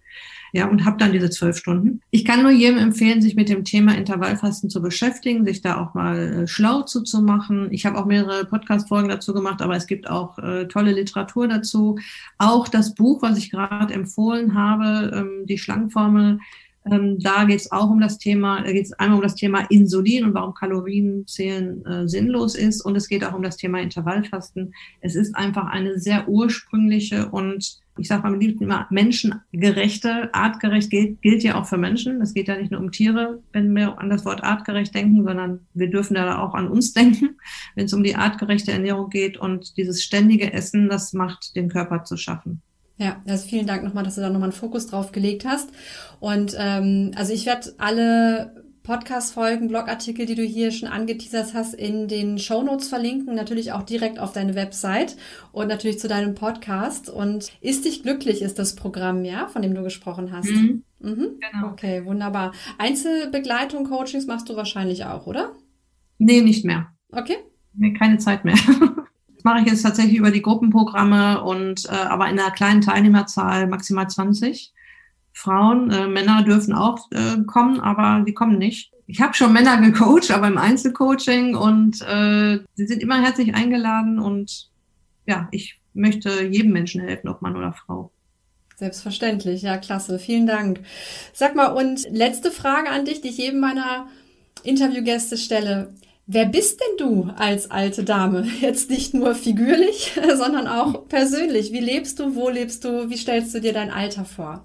ja, 0.52 0.68
und 0.68 0.84
habe 0.84 0.98
dann 0.98 1.12
diese 1.12 1.30
zwölf 1.30 1.56
Stunden. 1.56 2.00
Ich 2.10 2.24
kann 2.24 2.42
nur 2.42 2.50
jedem 2.50 2.78
empfehlen, 2.78 3.22
sich 3.22 3.36
mit 3.36 3.48
dem 3.48 3.64
Thema 3.64 3.96
Intervallfasten 3.96 4.70
zu 4.70 4.82
beschäftigen, 4.82 5.44
sich 5.44 5.62
da 5.62 5.80
auch 5.80 5.94
mal 5.94 6.18
äh, 6.18 6.46
schlau 6.46 6.82
zu, 6.82 7.02
zu 7.02 7.22
machen. 7.22 7.68
Ich 7.70 7.86
habe 7.86 7.98
auch 7.98 8.06
mehrere 8.06 8.44
Podcast-Folgen 8.44 9.08
dazu 9.08 9.32
gemacht, 9.32 9.62
aber 9.62 9.76
es 9.76 9.86
gibt 9.86 10.08
auch 10.08 10.38
äh, 10.38 10.66
tolle 10.66 10.92
Literatur 10.92 11.48
dazu. 11.48 11.98
Auch 12.38 12.68
das 12.68 12.94
Buch, 12.94 13.22
was 13.22 13.38
ich 13.38 13.50
gerade 13.50 13.94
empfohlen 13.94 14.54
habe, 14.54 15.10
ähm, 15.14 15.46
die 15.46 15.58
Schlangenformel, 15.58 16.38
ähm, 16.86 17.18
da 17.18 17.44
geht 17.44 17.60
es 17.60 17.72
auch 17.72 17.90
um 17.90 18.00
das 18.00 18.18
Thema, 18.18 18.62
da 18.62 18.72
geht 18.72 18.86
es 18.86 18.92
einmal 18.94 19.18
um 19.18 19.22
das 19.22 19.34
Thema 19.34 19.60
Insulin 19.70 20.24
und 20.24 20.34
warum 20.34 20.54
Kalorienzählen 20.54 21.84
äh, 21.84 22.08
sinnlos 22.08 22.54
ist 22.54 22.80
und 22.80 22.96
es 22.96 23.08
geht 23.08 23.24
auch 23.24 23.34
um 23.34 23.42
das 23.42 23.56
Thema 23.56 23.80
Intervallfasten. 23.80 24.74
Es 25.00 25.14
ist 25.14 25.36
einfach 25.36 25.66
eine 25.66 25.98
sehr 25.98 26.28
ursprüngliche 26.28 27.28
und 27.28 27.80
ich 27.98 28.08
sage 28.08 28.22
mal 28.22 28.42
immer 28.42 28.86
menschengerechte, 28.90 30.32
artgerecht 30.32 30.88
gilt, 30.88 31.20
gilt 31.20 31.42
ja 31.42 31.60
auch 31.60 31.66
für 31.66 31.76
Menschen. 31.76 32.22
Es 32.22 32.32
geht 32.32 32.48
ja 32.48 32.56
nicht 32.56 32.70
nur 32.70 32.80
um 32.80 32.92
Tiere, 32.92 33.42
wenn 33.52 33.74
wir 33.74 33.98
an 33.98 34.08
das 34.08 34.24
Wort 34.24 34.42
artgerecht 34.42 34.94
denken, 34.94 35.22
sondern 35.22 35.66
wir 35.74 35.90
dürfen 35.90 36.14
da 36.14 36.38
auch 36.38 36.54
an 36.54 36.68
uns 36.68 36.92
denken, 36.94 37.36
wenn 37.74 37.84
es 37.84 37.92
um 37.92 38.02
die 38.02 38.16
artgerechte 38.16 38.72
Ernährung 38.72 39.10
geht 39.10 39.36
und 39.36 39.76
dieses 39.76 40.02
ständige 40.02 40.52
Essen, 40.52 40.88
das 40.88 41.12
macht 41.12 41.54
den 41.56 41.68
Körper 41.68 42.04
zu 42.04 42.16
schaffen. 42.16 42.62
Ja, 43.00 43.22
also 43.26 43.48
vielen 43.48 43.66
Dank 43.66 43.82
nochmal, 43.82 44.04
dass 44.04 44.16
du 44.16 44.20
da 44.20 44.28
nochmal 44.28 44.50
einen 44.50 44.52
Fokus 44.52 44.86
drauf 44.86 45.10
gelegt 45.10 45.46
hast. 45.46 45.70
Und 46.20 46.54
ähm, 46.58 47.12
also 47.16 47.32
ich 47.32 47.46
werde 47.46 47.72
alle 47.78 48.62
Podcast-Folgen, 48.82 49.68
Blogartikel, 49.68 50.26
die 50.26 50.34
du 50.34 50.42
hier 50.42 50.70
schon 50.70 50.88
angeteasert 50.88 51.54
hast, 51.54 51.72
in 51.72 52.08
den 52.08 52.38
Show 52.38 52.62
Notes 52.62 52.88
verlinken, 52.88 53.34
natürlich 53.34 53.72
auch 53.72 53.84
direkt 53.84 54.18
auf 54.18 54.32
deine 54.32 54.54
Website 54.54 55.16
und 55.52 55.68
natürlich 55.68 55.98
zu 55.98 56.08
deinem 56.08 56.34
Podcast. 56.34 57.08
Und 57.08 57.50
Ist 57.62 57.86
dich 57.86 58.02
glücklich 58.02 58.42
ist 58.42 58.58
das 58.58 58.74
Programm, 58.76 59.24
ja, 59.24 59.48
von 59.48 59.62
dem 59.62 59.74
du 59.74 59.82
gesprochen 59.82 60.30
hast. 60.30 60.50
Mhm. 60.50 60.84
Mhm. 60.98 61.38
Genau. 61.40 61.68
Okay, 61.72 62.04
wunderbar. 62.04 62.52
Einzelbegleitung, 62.76 63.84
Coachings 63.84 64.26
machst 64.26 64.50
du 64.50 64.56
wahrscheinlich 64.56 65.06
auch, 65.06 65.26
oder? 65.26 65.52
Nee, 66.18 66.42
nicht 66.42 66.66
mehr. 66.66 66.92
Okay. 67.12 67.36
Nee, 67.72 67.94
keine 67.94 68.18
Zeit 68.18 68.44
mehr. 68.44 68.56
Das 69.40 69.44
mache 69.44 69.60
ich 69.60 69.72
jetzt 69.72 69.82
tatsächlich 69.82 70.16
über 70.18 70.30
die 70.30 70.42
Gruppenprogramme 70.42 71.42
und 71.42 71.86
äh, 71.86 71.92
aber 71.92 72.28
in 72.28 72.38
einer 72.38 72.50
kleinen 72.50 72.82
Teilnehmerzahl, 72.82 73.68
maximal 73.68 74.06
20 74.06 74.70
Frauen. 75.32 75.90
Äh, 75.90 76.08
Männer 76.08 76.42
dürfen 76.42 76.74
auch 76.74 77.10
äh, 77.10 77.42
kommen, 77.46 77.80
aber 77.80 78.22
die 78.26 78.34
kommen 78.34 78.58
nicht. 78.58 78.92
Ich 79.06 79.22
habe 79.22 79.32
schon 79.32 79.54
Männer 79.54 79.80
gecoacht, 79.80 80.30
aber 80.30 80.46
im 80.46 80.58
Einzelcoaching 80.58 81.56
und 81.56 82.02
äh, 82.02 82.58
sie 82.74 82.86
sind 82.86 83.02
immer 83.02 83.22
herzlich 83.22 83.54
eingeladen 83.54 84.18
und 84.18 84.68
ja, 85.26 85.48
ich 85.52 85.80
möchte 85.94 86.44
jedem 86.44 86.72
Menschen 86.72 87.00
helfen, 87.00 87.28
ob 87.28 87.40
Mann 87.40 87.56
oder 87.56 87.72
Frau. 87.72 88.12
Selbstverständlich, 88.76 89.62
ja, 89.62 89.78
klasse. 89.78 90.18
Vielen 90.18 90.46
Dank. 90.46 90.80
Sag 91.32 91.54
mal, 91.54 91.68
und 91.68 92.06
letzte 92.10 92.50
Frage 92.50 92.90
an 92.90 93.06
dich, 93.06 93.22
die 93.22 93.28
ich 93.28 93.38
jedem 93.38 93.60
meiner 93.60 94.06
Interviewgäste 94.64 95.38
stelle. 95.38 95.94
Wer 96.32 96.46
bist 96.46 96.80
denn 96.80 97.08
du 97.08 97.28
als 97.36 97.72
alte 97.72 98.04
Dame? 98.04 98.46
Jetzt 98.60 98.88
nicht 98.88 99.14
nur 99.14 99.34
figürlich, 99.34 100.16
sondern 100.36 100.68
auch 100.68 101.08
persönlich. 101.08 101.72
Wie 101.72 101.80
lebst 101.80 102.20
du? 102.20 102.36
Wo 102.36 102.48
lebst 102.48 102.84
du? 102.84 103.10
Wie 103.10 103.16
stellst 103.16 103.52
du 103.52 103.60
dir 103.60 103.72
dein 103.72 103.90
Alter 103.90 104.24
vor? 104.24 104.64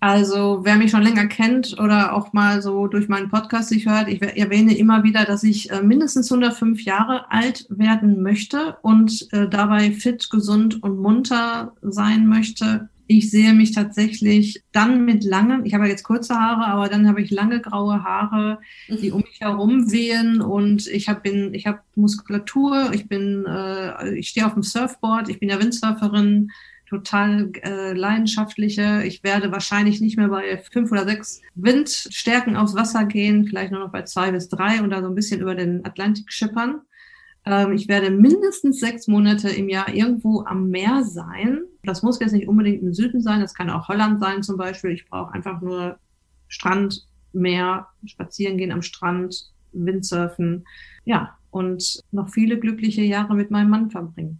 Also, 0.00 0.60
wer 0.62 0.76
mich 0.76 0.90
schon 0.90 1.04
länger 1.04 1.26
kennt 1.26 1.78
oder 1.80 2.12
auch 2.12 2.34
mal 2.34 2.60
so 2.60 2.86
durch 2.86 3.08
meinen 3.08 3.30
Podcast 3.30 3.70
sich 3.70 3.86
hört, 3.86 4.08
ich 4.08 4.20
erwähne 4.20 4.76
immer 4.76 5.04
wieder, 5.04 5.24
dass 5.24 5.42
ich 5.42 5.70
äh, 5.70 5.80
mindestens 5.80 6.30
105 6.30 6.84
Jahre 6.84 7.30
alt 7.30 7.64
werden 7.70 8.20
möchte 8.20 8.76
und 8.82 9.28
äh, 9.32 9.48
dabei 9.48 9.92
fit, 9.92 10.28
gesund 10.28 10.82
und 10.82 10.98
munter 10.98 11.72
sein 11.80 12.26
möchte. 12.26 12.90
Ich 13.06 13.30
sehe 13.30 13.52
mich 13.52 13.72
tatsächlich 13.72 14.62
dann 14.72 15.04
mit 15.04 15.24
langen, 15.24 15.66
ich 15.66 15.74
habe 15.74 15.88
jetzt 15.88 16.04
kurze 16.04 16.34
Haare, 16.34 16.66
aber 16.66 16.88
dann 16.88 17.08
habe 17.08 17.20
ich 17.20 17.30
lange 17.30 17.60
graue 17.60 18.04
Haare, 18.04 18.58
die 18.88 19.10
um 19.10 19.20
mich 19.20 19.40
herum 19.40 19.90
wehen 19.90 20.40
und 20.40 20.86
ich 20.86 21.08
habe 21.08 21.28
ich 21.28 21.66
habe 21.66 21.80
Muskulatur, 21.94 22.92
ich 22.92 23.08
bin, 23.08 23.44
äh, 23.46 24.14
ich 24.14 24.28
stehe 24.28 24.46
auf 24.46 24.54
dem 24.54 24.62
Surfboard, 24.62 25.28
ich 25.28 25.40
bin 25.40 25.50
ja 25.50 25.60
Windsurferin, 25.60 26.50
total 26.92 27.50
äh, 27.62 27.94
leidenschaftliche. 27.94 29.02
Ich 29.04 29.24
werde 29.24 29.50
wahrscheinlich 29.50 30.02
nicht 30.02 30.18
mehr 30.18 30.28
bei 30.28 30.58
fünf 30.58 30.92
oder 30.92 31.04
sechs 31.04 31.40
Windstärken 31.54 32.54
aufs 32.54 32.74
Wasser 32.74 33.06
gehen, 33.06 33.46
vielleicht 33.46 33.72
nur 33.72 33.80
noch 33.80 33.92
bei 33.92 34.02
zwei 34.02 34.30
bis 34.30 34.50
drei 34.50 34.82
und 34.82 34.90
da 34.90 35.00
so 35.00 35.08
ein 35.08 35.14
bisschen 35.14 35.40
über 35.40 35.54
den 35.54 35.86
Atlantik 35.86 36.30
schippern. 36.30 36.82
Ähm, 37.44 37.72
ich 37.72 37.88
werde 37.88 38.10
mindestens 38.10 38.80
sechs 38.80 39.08
Monate 39.08 39.48
im 39.48 39.68
Jahr 39.68 39.92
irgendwo 39.92 40.44
am 40.44 40.68
Meer 40.68 41.04
sein. 41.04 41.62
Das 41.82 42.02
muss 42.02 42.20
jetzt 42.20 42.32
nicht 42.32 42.48
unbedingt 42.48 42.82
im 42.82 42.94
Süden 42.94 43.20
sein, 43.20 43.40
das 43.40 43.54
kann 43.54 43.70
auch 43.70 43.88
Holland 43.88 44.20
sein 44.20 44.42
zum 44.42 44.56
Beispiel. 44.56 44.92
Ich 44.92 45.08
brauche 45.08 45.32
einfach 45.32 45.60
nur 45.60 45.98
Strand, 46.48 47.06
Meer, 47.32 47.88
spazieren 48.04 48.58
gehen 48.58 48.72
am 48.72 48.82
Strand, 48.82 49.50
Windsurfen. 49.72 50.64
Ja, 51.04 51.36
und 51.50 52.00
noch 52.12 52.28
viele 52.28 52.58
glückliche 52.58 53.02
Jahre 53.02 53.34
mit 53.34 53.50
meinem 53.50 53.70
Mann 53.70 53.90
verbringen. 53.90 54.38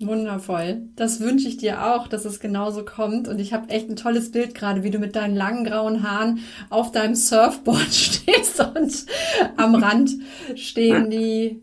Wundervoll. 0.00 0.82
Das 0.96 1.20
wünsche 1.20 1.48
ich 1.48 1.56
dir 1.56 1.86
auch, 1.86 2.08
dass 2.08 2.24
es 2.24 2.40
genauso 2.40 2.84
kommt. 2.84 3.28
Und 3.28 3.38
ich 3.38 3.52
habe 3.52 3.70
echt 3.70 3.88
ein 3.88 3.96
tolles 3.96 4.32
Bild 4.32 4.54
gerade, 4.54 4.82
wie 4.82 4.90
du 4.90 4.98
mit 4.98 5.16
deinen 5.16 5.36
langen 5.36 5.64
grauen 5.64 6.02
Haaren 6.02 6.40
auf 6.68 6.92
deinem 6.92 7.14
Surfboard 7.14 7.80
stehst 7.94 8.60
und 8.60 9.06
am 9.56 9.76
Rand 9.76 10.10
stehen 10.56 11.10
die 11.10 11.62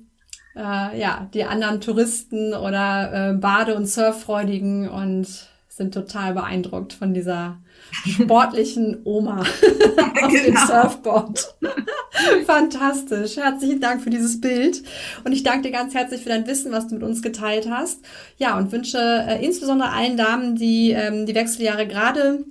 äh, 0.56 1.00
ja, 1.00 1.30
die 1.34 1.44
anderen 1.44 1.82
Touristen 1.82 2.54
oder 2.54 3.32
äh, 3.32 3.34
Bade- 3.34 3.76
und 3.76 3.88
Surffreudigen 3.88 4.90
und 4.90 5.28
sind 5.68 5.94
total 5.94 6.34
beeindruckt 6.34 6.94
von 6.94 7.14
dieser 7.14 7.58
sportlichen 8.06 9.02
Oma 9.04 9.42
auf 9.42 10.32
genau. 10.32 10.46
dem 10.46 10.58
Surfboard. 10.58 11.56
Fantastisch. 12.46 13.38
Herzlichen 13.38 13.80
Dank 13.80 14.02
für 14.02 14.10
dieses 14.10 14.40
Bild. 14.40 14.84
Und 15.24 15.32
ich 15.32 15.44
danke 15.44 15.64
dir 15.64 15.72
ganz 15.72 15.94
herzlich 15.94 16.22
für 16.22 16.30
dein 16.30 16.46
Wissen, 16.46 16.72
was 16.72 16.88
du 16.88 16.96
mit 16.96 17.04
uns 17.04 17.22
geteilt 17.22 17.70
hast. 17.70 18.02
Ja, 18.38 18.58
und 18.58 18.72
wünsche 18.72 19.00
äh, 19.00 19.44
insbesondere 19.44 19.92
allen 19.92 20.18
Damen, 20.18 20.56
die 20.56 20.92
ähm, 20.92 21.26
die 21.26 21.36
Wechseljahre 21.36 21.88
gerade 21.88 22.46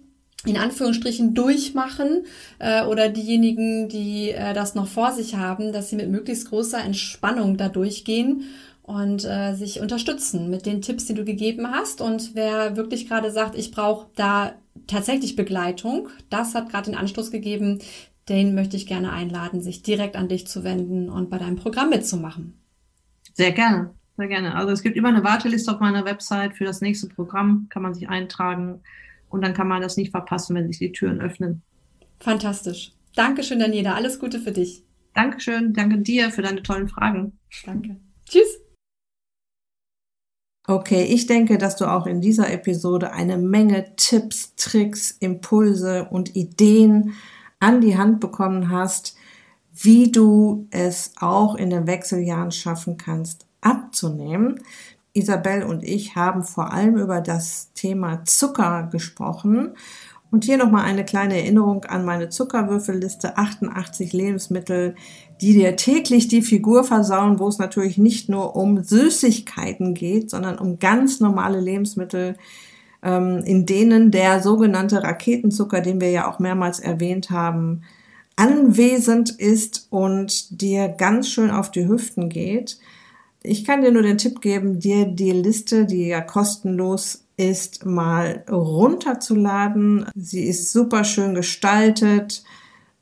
in 0.46 0.56
Anführungsstrichen 0.56 1.34
durchmachen 1.34 2.24
äh, 2.58 2.84
oder 2.84 3.08
diejenigen, 3.08 3.88
die 3.88 4.30
äh, 4.30 4.54
das 4.54 4.74
noch 4.74 4.86
vor 4.86 5.12
sich 5.12 5.36
haben, 5.36 5.72
dass 5.72 5.90
sie 5.90 5.96
mit 5.96 6.08
möglichst 6.08 6.48
großer 6.48 6.82
Entspannung 6.82 7.56
da 7.56 7.68
durchgehen 7.68 8.44
und 8.82 9.24
äh, 9.24 9.54
sich 9.54 9.80
unterstützen 9.80 10.48
mit 10.50 10.66
den 10.66 10.82
Tipps, 10.82 11.04
die 11.04 11.14
du 11.14 11.24
gegeben 11.24 11.70
hast. 11.70 12.00
Und 12.00 12.34
wer 12.34 12.76
wirklich 12.76 13.06
gerade 13.06 13.30
sagt, 13.30 13.54
ich 13.54 13.70
brauche 13.70 14.08
da 14.16 14.54
tatsächlich 14.86 15.36
Begleitung, 15.36 16.08
das 16.30 16.54
hat 16.54 16.70
gerade 16.70 16.90
den 16.90 16.98
Anstoß 16.98 17.30
gegeben, 17.30 17.80
den 18.28 18.54
möchte 18.54 18.76
ich 18.76 18.86
gerne 18.86 19.12
einladen, 19.12 19.60
sich 19.60 19.82
direkt 19.82 20.16
an 20.16 20.28
dich 20.28 20.46
zu 20.46 20.64
wenden 20.64 21.10
und 21.10 21.30
bei 21.30 21.38
deinem 21.38 21.56
Programm 21.56 21.90
mitzumachen. 21.90 22.54
Sehr 23.34 23.52
gerne, 23.52 23.90
sehr 24.16 24.28
gerne. 24.28 24.54
Also 24.54 24.72
es 24.72 24.82
gibt 24.82 24.96
immer 24.96 25.08
eine 25.08 25.24
Warteliste 25.24 25.72
auf 25.72 25.80
meiner 25.80 26.04
Website 26.04 26.54
für 26.54 26.64
das 26.64 26.80
nächste 26.80 27.08
Programm, 27.08 27.66
kann 27.68 27.82
man 27.82 27.92
sich 27.92 28.08
eintragen. 28.08 28.80
Und 29.30 29.42
dann 29.42 29.54
kann 29.54 29.68
man 29.68 29.80
das 29.80 29.96
nicht 29.96 30.10
verpassen, 30.10 30.54
wenn 30.54 30.66
sich 30.66 30.78
die 30.78 30.92
Türen 30.92 31.20
öffnen. 31.20 31.62
Fantastisch. 32.18 32.92
Dankeschön, 33.14 33.58
Daniela. 33.58 33.94
Alles 33.94 34.18
Gute 34.18 34.38
für 34.40 34.52
dich. 34.52 34.84
Dankeschön. 35.14 35.72
Danke 35.72 35.98
dir 35.98 36.30
für 36.30 36.42
deine 36.42 36.62
tollen 36.62 36.88
Fragen. 36.88 37.38
Danke. 37.64 37.96
Tschüss. 38.28 38.60
Okay, 40.66 41.04
ich 41.04 41.26
denke, 41.26 41.58
dass 41.58 41.76
du 41.76 41.86
auch 41.86 42.06
in 42.06 42.20
dieser 42.20 42.52
Episode 42.52 43.12
eine 43.12 43.38
Menge 43.38 43.96
Tipps, 43.96 44.54
Tricks, 44.54 45.10
Impulse 45.18 46.06
und 46.10 46.36
Ideen 46.36 47.14
an 47.58 47.80
die 47.80 47.96
Hand 47.96 48.20
bekommen 48.20 48.70
hast, 48.70 49.16
wie 49.72 50.12
du 50.12 50.68
es 50.70 51.12
auch 51.18 51.54
in 51.54 51.70
den 51.70 51.86
Wechseljahren 51.86 52.52
schaffen 52.52 52.96
kannst, 52.98 53.46
abzunehmen. 53.60 54.60
Isabel 55.12 55.62
und 55.64 55.82
ich 55.82 56.14
haben 56.14 56.42
vor 56.42 56.72
allem 56.72 56.96
über 56.96 57.20
das 57.20 57.72
Thema 57.74 58.24
Zucker 58.24 58.88
gesprochen. 58.90 59.74
Und 60.30 60.44
hier 60.44 60.58
nochmal 60.58 60.84
eine 60.84 61.04
kleine 61.04 61.36
Erinnerung 61.38 61.84
an 61.86 62.04
meine 62.04 62.28
Zuckerwürfelliste. 62.28 63.36
88 63.36 64.12
Lebensmittel, 64.12 64.94
die 65.40 65.54
dir 65.54 65.74
täglich 65.74 66.28
die 66.28 66.42
Figur 66.42 66.84
versauen, 66.84 67.40
wo 67.40 67.48
es 67.48 67.58
natürlich 67.58 67.98
nicht 67.98 68.28
nur 68.28 68.54
um 68.54 68.84
Süßigkeiten 68.84 69.94
geht, 69.94 70.30
sondern 70.30 70.58
um 70.58 70.78
ganz 70.78 71.18
normale 71.18 71.58
Lebensmittel, 71.58 72.36
ähm, 73.02 73.42
in 73.44 73.66
denen 73.66 74.12
der 74.12 74.40
sogenannte 74.40 75.02
Raketenzucker, 75.02 75.80
den 75.80 76.00
wir 76.00 76.10
ja 76.10 76.30
auch 76.30 76.38
mehrmals 76.38 76.78
erwähnt 76.78 77.30
haben, 77.30 77.82
anwesend 78.36 79.30
ist 79.30 79.88
und 79.90 80.62
dir 80.62 80.88
ganz 80.88 81.28
schön 81.28 81.50
auf 81.50 81.70
die 81.70 81.88
Hüften 81.88 82.28
geht. 82.28 82.78
Ich 83.42 83.64
kann 83.64 83.80
dir 83.80 83.90
nur 83.90 84.02
den 84.02 84.18
Tipp 84.18 84.40
geben, 84.40 84.80
dir 84.80 85.06
die 85.06 85.30
Liste, 85.30 85.86
die 85.86 86.08
ja 86.08 86.20
kostenlos 86.20 87.24
ist, 87.36 87.86
mal 87.86 88.44
runterzuladen. 88.50 90.06
Sie 90.14 90.44
ist 90.44 90.72
super 90.72 91.04
schön 91.04 91.34
gestaltet. 91.34 92.44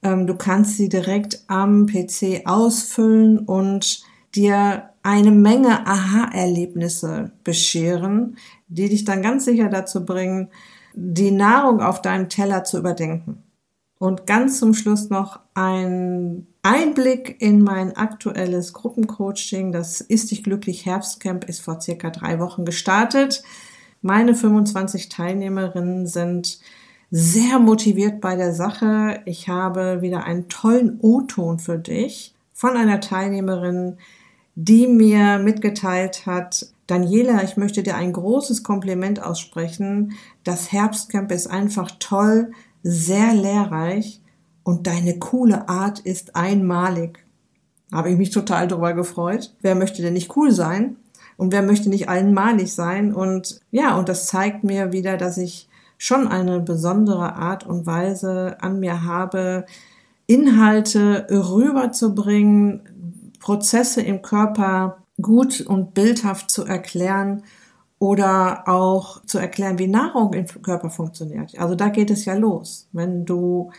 Ähm, 0.03 0.29
du 0.29 0.37
kannst 0.37 0.77
sie 0.77 0.89
direkt 0.89 1.43
am 1.49 1.87
PC 1.87 2.43
ausfüllen 2.47 3.41
und 3.41 4.03
dir 4.35 4.91
eine 5.03 5.33
Menge 5.33 5.87
Aha-Erlebnisse 5.87 7.33
bescheren, 7.43 8.37
die 8.69 8.89
dich 8.89 9.05
dann 9.05 9.23
ganz 9.23 9.45
sicher 9.45 9.69
dazu 9.69 10.05
bringen, 10.05 10.51
die 10.95 11.33
Nahrung 11.33 11.81
auf 11.81 12.01
deinem 12.01 12.29
Teller 12.29 12.63
zu 12.63 12.79
überdenken. 12.79 13.43
Und 13.99 14.27
ganz 14.27 14.61
zum 14.61 14.75
Schluss 14.75 15.11
noch 15.11 15.41
ein 15.55 16.47
Einblick 16.69 17.41
in 17.41 17.63
mein 17.63 17.97
aktuelles 17.97 18.75
Gruppencoaching. 18.75 19.73
Das 19.73 20.03
Ist 20.03 20.31
dich 20.31 20.43
glücklich 20.43 20.85
Herbstcamp 20.85 21.45
ist 21.45 21.63
vor 21.63 21.81
circa 21.81 22.11
drei 22.11 22.41
Wochen 22.41 22.67
gestartet. 22.67 23.43
Meine 24.03 24.35
25 24.35 25.09
Teilnehmerinnen 25.09 26.07
sind 26.07 26.61
sehr 27.11 27.59
motiviert 27.59 28.21
bei 28.21 28.37
der 28.37 28.53
Sache. 28.53 29.23
Ich 29.25 29.49
habe 29.49 30.03
wieder 30.03 30.25
einen 30.25 30.51
tollen 30.51 30.99
O-Ton 31.01 31.59
für 31.59 31.79
dich 31.79 32.35
von 32.53 32.77
einer 32.77 33.01
Teilnehmerin, 33.01 33.97
die 34.55 34.89
mir 34.89 35.39
mitgeteilt 35.39 36.27
hat, 36.27 36.67
Daniela, 36.87 37.43
ich 37.45 37.57
möchte 37.57 37.83
dir 37.83 37.97
ein 37.97 38.13
großes 38.13 38.63
Kompliment 38.63 39.23
aussprechen. 39.23 40.13
Das 40.45 40.71
Herbstcamp 40.71 41.33
ist 41.33 41.47
einfach 41.47 41.93
toll, 41.99 42.53
sehr 42.83 43.33
lehrreich 43.33 44.21
und 44.69 44.87
deine 44.87 45.19
coole 45.19 45.67
Art 45.67 46.01
ist 46.01 46.37
einmalig. 46.37 47.25
Habe 47.91 48.11
ich 48.11 48.19
mich 48.19 48.29
total 48.29 48.69
darüber 48.69 48.93
gefreut. 48.93 49.55
Wer 49.63 49.75
möchte 49.75 50.03
denn 50.03 50.13
nicht 50.13 50.37
cool 50.37 50.53
sein? 50.53 50.97
Und 51.39 51.53
wer 51.53 51.63
möchte 51.63 51.89
nicht 51.89 52.11
einmalig 52.11 52.75
sein? 52.75 53.15
Und 53.15 53.63
ja, 53.71 53.97
und 53.97 54.11
das 54.11 54.27
zeigt 54.27 54.65
mir 54.65 54.93
wieder, 54.93 55.17
dass 55.17 55.39
ich 55.39 55.71
schon 55.97 56.29
eine 56.29 56.61
besondere 56.61 57.37
Art 57.37 57.67
und 57.67 57.87
Weise 57.87 58.59
an 58.61 58.79
mir 58.79 59.05
habe, 59.05 59.65
Inhalte 60.27 61.27
rüberzubringen, 61.31 63.33
Prozesse 63.41 64.03
im 64.03 64.21
Körper 64.21 64.99
gut 65.23 65.63
und 65.63 65.95
bildhaft 65.95 66.51
zu 66.51 66.67
erklären 66.67 67.43
oder 67.99 68.69
auch 68.69 69.25
zu 69.25 69.39
erklären, 69.39 69.79
wie 69.79 69.89
Nahrung 69.89 70.35
im 70.35 70.45
Körper 70.45 70.91
funktioniert. 70.91 71.59
Also 71.59 71.75
da 71.75 71.89
geht 71.89 72.11
es 72.11 72.27
ja 72.27 72.35
los. 72.35 72.87
Wenn 72.93 73.25
du 73.25 73.71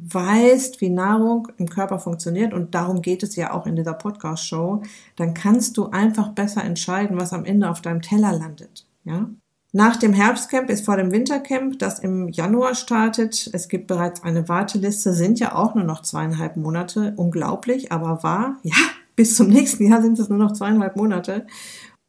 weißt, 0.00 0.80
wie 0.80 0.90
Nahrung 0.90 1.48
im 1.56 1.68
Körper 1.68 1.98
funktioniert, 1.98 2.52
und 2.52 2.74
darum 2.74 3.02
geht 3.02 3.22
es 3.22 3.36
ja 3.36 3.52
auch 3.52 3.66
in 3.66 3.76
dieser 3.76 3.94
Podcast-Show, 3.94 4.82
dann 5.16 5.34
kannst 5.34 5.76
du 5.76 5.90
einfach 5.90 6.30
besser 6.30 6.64
entscheiden, 6.64 7.20
was 7.20 7.32
am 7.32 7.44
Ende 7.44 7.70
auf 7.70 7.80
deinem 7.80 8.02
Teller 8.02 8.32
landet. 8.32 8.86
Ja? 9.04 9.28
Nach 9.72 9.96
dem 9.96 10.12
Herbstcamp 10.12 10.70
ist 10.70 10.84
vor 10.84 10.96
dem 10.96 11.12
Wintercamp, 11.12 11.78
das 11.78 11.98
im 11.98 12.28
Januar 12.28 12.74
startet. 12.74 13.50
Es 13.52 13.68
gibt 13.68 13.88
bereits 13.88 14.22
eine 14.22 14.48
Warteliste, 14.48 15.12
sind 15.12 15.38
ja 15.38 15.54
auch 15.54 15.74
nur 15.74 15.84
noch 15.84 16.02
zweieinhalb 16.02 16.56
Monate. 16.56 17.12
Unglaublich, 17.16 17.92
aber 17.92 18.22
wahr. 18.22 18.56
Ja, 18.62 18.76
bis 19.16 19.36
zum 19.36 19.48
nächsten 19.48 19.86
Jahr 19.90 20.00
sind 20.00 20.18
es 20.18 20.28
nur 20.28 20.38
noch 20.38 20.52
zweieinhalb 20.52 20.96
Monate. 20.96 21.46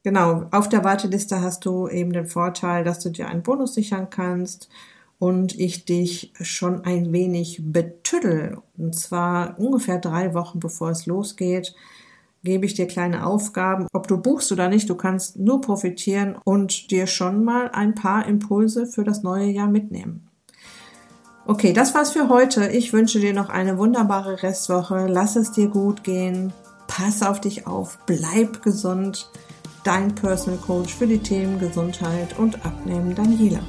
Genau, 0.03 0.45
auf 0.51 0.69
der 0.69 0.85
Warteliste 0.85 1.41
hast 1.41 1.65
du 1.65 1.89
eben 1.89 2.13
den 2.13 2.27
Vorteil, 2.27 2.85
dass 2.85 2.99
du 2.99 3.09
dir 3.09 3.27
einen 3.27 3.43
Bonus 3.43 3.73
sichern 3.73 4.09
kannst 4.09 4.69
und 5.19 5.59
ich 5.59 5.85
dich 5.85 6.33
schon 6.41 6.85
ein 6.85 7.11
wenig 7.11 7.61
betüdel. 7.63 8.59
Und 8.77 8.95
zwar 8.95 9.59
ungefähr 9.59 9.99
drei 9.99 10.33
Wochen 10.33 10.59
bevor 10.59 10.91
es 10.91 11.05
losgeht, 11.05 11.75
gebe 12.43 12.65
ich 12.65 12.75
dir 12.75 12.87
kleine 12.87 13.25
Aufgaben. 13.25 13.87
Ob 13.93 14.07
du 14.07 14.17
buchst 14.17 14.51
oder 14.51 14.69
nicht, 14.69 14.89
du 14.89 14.95
kannst 14.95 15.37
nur 15.37 15.61
profitieren 15.61 16.35
und 16.43 16.91
dir 16.91 17.07
schon 17.07 17.43
mal 17.43 17.69
ein 17.71 17.95
paar 17.95 18.25
Impulse 18.27 18.85
für 18.85 19.03
das 19.03 19.23
neue 19.23 19.47
Jahr 19.47 19.67
mitnehmen. 19.67 20.27
Okay, 21.45 21.71
das 21.71 21.95
war's 21.95 22.11
für 22.11 22.29
heute. 22.29 22.67
Ich 22.67 22.91
wünsche 22.91 23.19
dir 23.19 23.33
noch 23.33 23.49
eine 23.49 23.77
wunderbare 23.77 24.43
Restwoche. 24.43 25.07
Lass 25.07 25.35
es 25.37 25.51
dir 25.51 25.69
gut 25.69 26.03
gehen. 26.03 26.51
Pass 26.87 27.23
auf 27.23 27.39
dich 27.39 27.65
auf. 27.65 27.99
Bleib 28.05 28.61
gesund. 28.61 29.31
Dein 29.83 30.13
Personal 30.13 30.59
Coach 30.59 30.93
für 30.93 31.07
die 31.07 31.19
Themen 31.19 31.57
Gesundheit 31.59 32.37
und 32.37 32.65
Abnehmen, 32.65 33.15
Daniela. 33.15 33.61